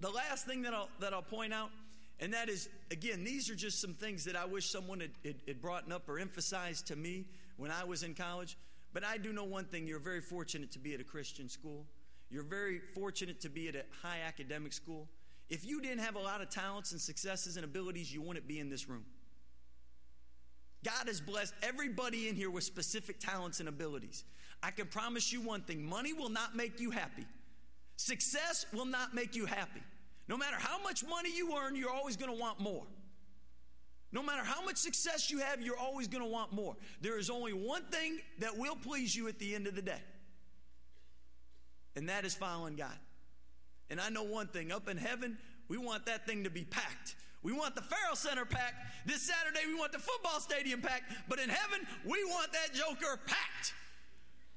the 0.00 0.10
last 0.10 0.46
thing 0.46 0.62
that 0.62 0.74
I'll 0.74 0.88
that 1.00 1.12
I'll 1.12 1.22
point 1.22 1.52
out, 1.52 1.70
and 2.18 2.32
that 2.34 2.48
is 2.48 2.68
again, 2.90 3.24
these 3.24 3.50
are 3.50 3.54
just 3.54 3.80
some 3.80 3.94
things 3.94 4.24
that 4.24 4.36
I 4.36 4.44
wish 4.44 4.68
someone 4.68 5.00
had, 5.00 5.10
had, 5.24 5.36
had 5.46 5.60
brought 5.60 5.90
up 5.90 6.08
or 6.08 6.18
emphasized 6.18 6.88
to 6.88 6.96
me 6.96 7.24
when 7.56 7.70
I 7.70 7.84
was 7.84 8.02
in 8.02 8.14
college. 8.14 8.58
But 8.92 9.04
I 9.04 9.16
do 9.16 9.32
know 9.32 9.44
one 9.44 9.64
thing: 9.64 9.86
you're 9.86 10.00
very 10.00 10.20
fortunate 10.20 10.72
to 10.72 10.78
be 10.78 10.92
at 10.92 11.00
a 11.00 11.04
Christian 11.04 11.48
school. 11.48 11.86
You're 12.30 12.44
very 12.44 12.78
fortunate 12.78 13.40
to 13.40 13.48
be 13.48 13.68
at 13.68 13.74
a 13.74 13.84
high 14.02 14.20
academic 14.26 14.72
school. 14.72 15.08
If 15.48 15.66
you 15.66 15.80
didn't 15.80 15.98
have 15.98 16.14
a 16.14 16.20
lot 16.20 16.40
of 16.40 16.48
talents 16.48 16.92
and 16.92 17.00
successes 17.00 17.56
and 17.56 17.64
abilities, 17.64 18.12
you 18.12 18.22
wouldn't 18.22 18.46
be 18.46 18.60
in 18.60 18.70
this 18.70 18.88
room. 18.88 19.04
God 20.84 21.08
has 21.08 21.20
blessed 21.20 21.54
everybody 21.62 22.28
in 22.28 22.36
here 22.36 22.50
with 22.50 22.64
specific 22.64 23.18
talents 23.18 23.60
and 23.60 23.68
abilities. 23.68 24.24
I 24.62 24.70
can 24.70 24.86
promise 24.86 25.32
you 25.32 25.40
one 25.40 25.62
thing 25.62 25.82
money 25.82 26.12
will 26.12 26.28
not 26.28 26.56
make 26.56 26.80
you 26.80 26.90
happy, 26.90 27.26
success 27.96 28.66
will 28.72 28.86
not 28.86 29.14
make 29.14 29.34
you 29.34 29.46
happy. 29.46 29.82
No 30.28 30.36
matter 30.36 30.56
how 30.58 30.80
much 30.82 31.04
money 31.04 31.30
you 31.36 31.56
earn, 31.56 31.74
you're 31.74 31.90
always 31.90 32.16
going 32.16 32.32
to 32.32 32.40
want 32.40 32.60
more. 32.60 32.84
No 34.12 34.22
matter 34.22 34.44
how 34.44 34.64
much 34.64 34.76
success 34.76 35.30
you 35.30 35.38
have, 35.38 35.60
you're 35.60 35.76
always 35.78 36.06
going 36.08 36.22
to 36.22 36.30
want 36.30 36.52
more. 36.52 36.76
There 37.00 37.18
is 37.18 37.30
only 37.30 37.52
one 37.52 37.82
thing 37.90 38.20
that 38.38 38.56
will 38.56 38.76
please 38.76 39.14
you 39.14 39.28
at 39.28 39.38
the 39.38 39.54
end 39.54 39.66
of 39.66 39.74
the 39.74 39.82
day, 39.82 40.00
and 41.96 42.08
that 42.08 42.24
is 42.24 42.34
following 42.34 42.76
God. 42.76 42.96
And 43.90 44.00
I 44.00 44.08
know 44.08 44.22
one 44.22 44.46
thing 44.46 44.70
up 44.70 44.88
in 44.88 44.96
heaven, 44.96 45.36
we 45.68 45.78
want 45.78 46.06
that 46.06 46.26
thing 46.26 46.44
to 46.44 46.50
be 46.50 46.62
packed. 46.62 47.16
We 47.42 47.52
want 47.52 47.74
the 47.74 47.82
Ferrell 47.82 48.16
Center 48.16 48.44
packed. 48.44 48.74
This 49.06 49.22
Saturday, 49.22 49.66
we 49.66 49.74
want 49.74 49.92
the 49.92 49.98
football 49.98 50.40
stadium 50.40 50.82
packed. 50.82 51.12
But 51.28 51.38
in 51.38 51.48
heaven, 51.48 51.86
we 52.04 52.22
want 52.24 52.52
that 52.52 52.74
joker 52.74 53.18
packed. 53.26 53.74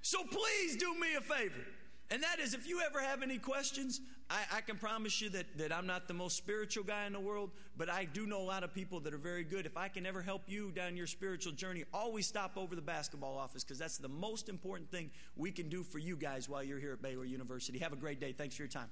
So 0.02 0.24
please 0.24 0.76
do 0.76 0.94
me 1.00 1.16
a 1.18 1.22
favor. 1.22 1.66
And 2.12 2.22
that 2.22 2.40
is, 2.40 2.54
if 2.54 2.68
you 2.68 2.82
ever 2.82 3.00
have 3.00 3.24
any 3.24 3.38
questions, 3.38 4.02
I, 4.34 4.58
I, 4.58 4.62
can 4.62 4.78
promise 4.78 5.22
you 5.22 5.30
that, 5.30 5.46
that 5.60 5.72
I'm 5.72 5.86
not 5.86 6.08
the 6.08 6.14
most 6.16 6.38
spiritual 6.38 6.84
guy 6.84 7.06
in 7.06 7.14
the 7.14 7.20
world, 7.20 7.52
but 7.78 7.88
I 7.88 8.06
do 8.06 8.26
know 8.26 8.42
a 8.42 8.44
lot 8.44 8.64
of 8.64 8.74
people 8.74 9.00
that 9.02 9.14
are 9.14 9.20
very 9.20 9.44
good. 9.44 9.68
If 9.68 9.78
I 9.78 9.90
can 9.90 10.08
ever 10.08 10.24
help 10.24 10.42
you 10.48 10.72
down 10.72 10.98
your 10.98 11.06
spiritual 11.06 11.54
journey, 11.54 11.84
always 11.94 12.26
stop 12.26 12.58
over 12.58 12.76
the 12.76 12.82
basketball 12.82 13.38
office 13.38 13.64
because 13.64 13.78
that's 13.78 14.00
the 14.00 14.10
most 14.10 14.50
important 14.50 14.90
thing 14.90 15.12
we 15.36 15.52
can 15.52 15.70
do 15.70 15.84
for 15.84 16.00
you 16.00 16.16
guys 16.16 16.50
while 16.50 16.64
you're 16.64 16.80
here 16.80 16.94
at 16.94 17.02
Baylor 17.04 17.26
University. 17.26 17.78
Have 17.78 17.94
a 17.94 17.98
great 17.98 18.20
day. 18.20 18.34
Thanks 18.34 18.56
for 18.56 18.64
your 18.64 18.70
time. 18.70 18.90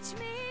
teach 0.00 0.14
me 0.20 0.47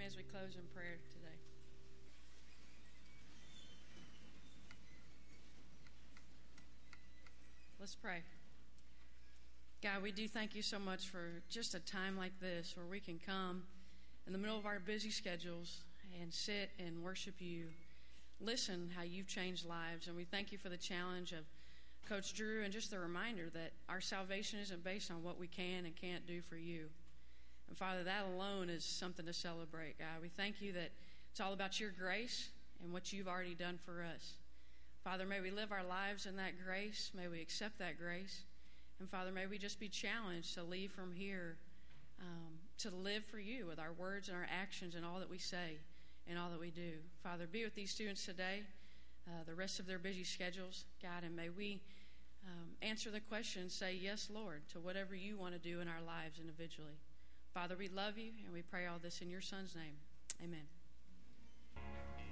as 0.00 0.16
we 0.16 0.22
close 0.22 0.54
in 0.54 0.62
prayer 0.74 0.96
today? 1.12 1.36
Let's 7.78 7.94
pray. 7.94 8.22
God, 9.82 10.02
we 10.02 10.12
do 10.12 10.28
thank 10.28 10.54
you 10.54 10.62
so 10.62 10.78
much 10.78 11.08
for 11.08 11.42
just 11.50 11.74
a 11.74 11.80
time 11.80 12.16
like 12.16 12.38
this 12.40 12.74
where 12.76 12.86
we 12.86 13.00
can 13.00 13.18
come 13.18 13.64
in 14.26 14.32
the 14.32 14.38
middle 14.38 14.56
of 14.56 14.64
our 14.64 14.78
busy 14.78 15.10
schedules 15.10 15.82
and 16.22 16.32
sit 16.32 16.70
and 16.78 17.02
worship 17.02 17.34
you, 17.38 17.64
listen 18.40 18.90
how 18.96 19.02
you've 19.02 19.26
changed 19.26 19.66
lives. 19.66 20.06
And 20.06 20.16
we 20.16 20.24
thank 20.24 20.52
you 20.52 20.58
for 20.58 20.68
the 20.68 20.76
challenge 20.76 21.32
of 21.32 21.44
Coach 22.08 22.32
Drew 22.34 22.62
and 22.62 22.72
just 22.72 22.90
the 22.90 22.98
reminder 22.98 23.50
that 23.52 23.72
our 23.88 24.00
salvation 24.00 24.58
isn't 24.60 24.84
based 24.84 25.10
on 25.10 25.22
what 25.22 25.38
we 25.38 25.48
can 25.48 25.84
and 25.84 25.94
can't 25.96 26.26
do 26.26 26.40
for 26.40 26.56
you. 26.56 26.86
And 27.68 27.76
Father, 27.76 28.04
that 28.04 28.24
alone 28.34 28.68
is 28.68 28.84
something 28.84 29.26
to 29.26 29.32
celebrate, 29.32 29.98
God. 29.98 30.20
We 30.20 30.28
thank 30.28 30.60
you 30.60 30.72
that 30.72 30.90
it's 31.30 31.40
all 31.40 31.52
about 31.52 31.80
your 31.80 31.90
grace 31.90 32.50
and 32.82 32.92
what 32.92 33.12
you've 33.12 33.28
already 33.28 33.54
done 33.54 33.78
for 33.78 34.02
us. 34.02 34.34
Father, 35.04 35.26
may 35.26 35.40
we 35.40 35.50
live 35.50 35.72
our 35.72 35.84
lives 35.84 36.26
in 36.26 36.36
that 36.36 36.52
grace. 36.64 37.10
May 37.16 37.28
we 37.28 37.40
accept 37.40 37.78
that 37.78 37.98
grace. 37.98 38.42
And 39.00 39.08
Father, 39.08 39.32
may 39.32 39.46
we 39.46 39.58
just 39.58 39.80
be 39.80 39.88
challenged 39.88 40.54
to 40.54 40.62
leave 40.62 40.92
from 40.92 41.12
here 41.12 41.56
um, 42.20 42.54
to 42.78 42.90
live 42.90 43.24
for 43.24 43.38
you 43.38 43.66
with 43.66 43.78
our 43.78 43.92
words 43.92 44.28
and 44.28 44.36
our 44.36 44.46
actions 44.48 44.94
and 44.94 45.04
all 45.04 45.18
that 45.18 45.30
we 45.30 45.38
say 45.38 45.78
and 46.28 46.38
all 46.38 46.50
that 46.50 46.60
we 46.60 46.70
do. 46.70 46.92
Father, 47.22 47.46
be 47.50 47.64
with 47.64 47.74
these 47.74 47.90
students 47.90 48.24
today, 48.24 48.62
uh, 49.26 49.42
the 49.46 49.54
rest 49.54 49.80
of 49.80 49.86
their 49.86 49.98
busy 49.98 50.24
schedules, 50.24 50.84
God, 51.02 51.24
and 51.24 51.34
may 51.34 51.48
we 51.48 51.80
um, 52.46 52.68
answer 52.80 53.10
the 53.10 53.20
question, 53.20 53.68
say, 53.68 53.96
Yes, 54.00 54.28
Lord, 54.32 54.62
to 54.72 54.80
whatever 54.80 55.14
you 55.14 55.36
want 55.36 55.54
to 55.54 55.58
do 55.58 55.80
in 55.80 55.88
our 55.88 56.02
lives 56.06 56.38
individually. 56.40 56.98
Father, 57.54 57.76
we 57.78 57.88
love 57.88 58.16
you 58.16 58.32
and 58.44 58.52
we 58.52 58.62
pray 58.62 58.86
all 58.86 58.98
this 58.98 59.20
in 59.20 59.28
your 59.28 59.42
Son's 59.42 59.74
name. 59.74 59.96
Amen. 60.42 60.66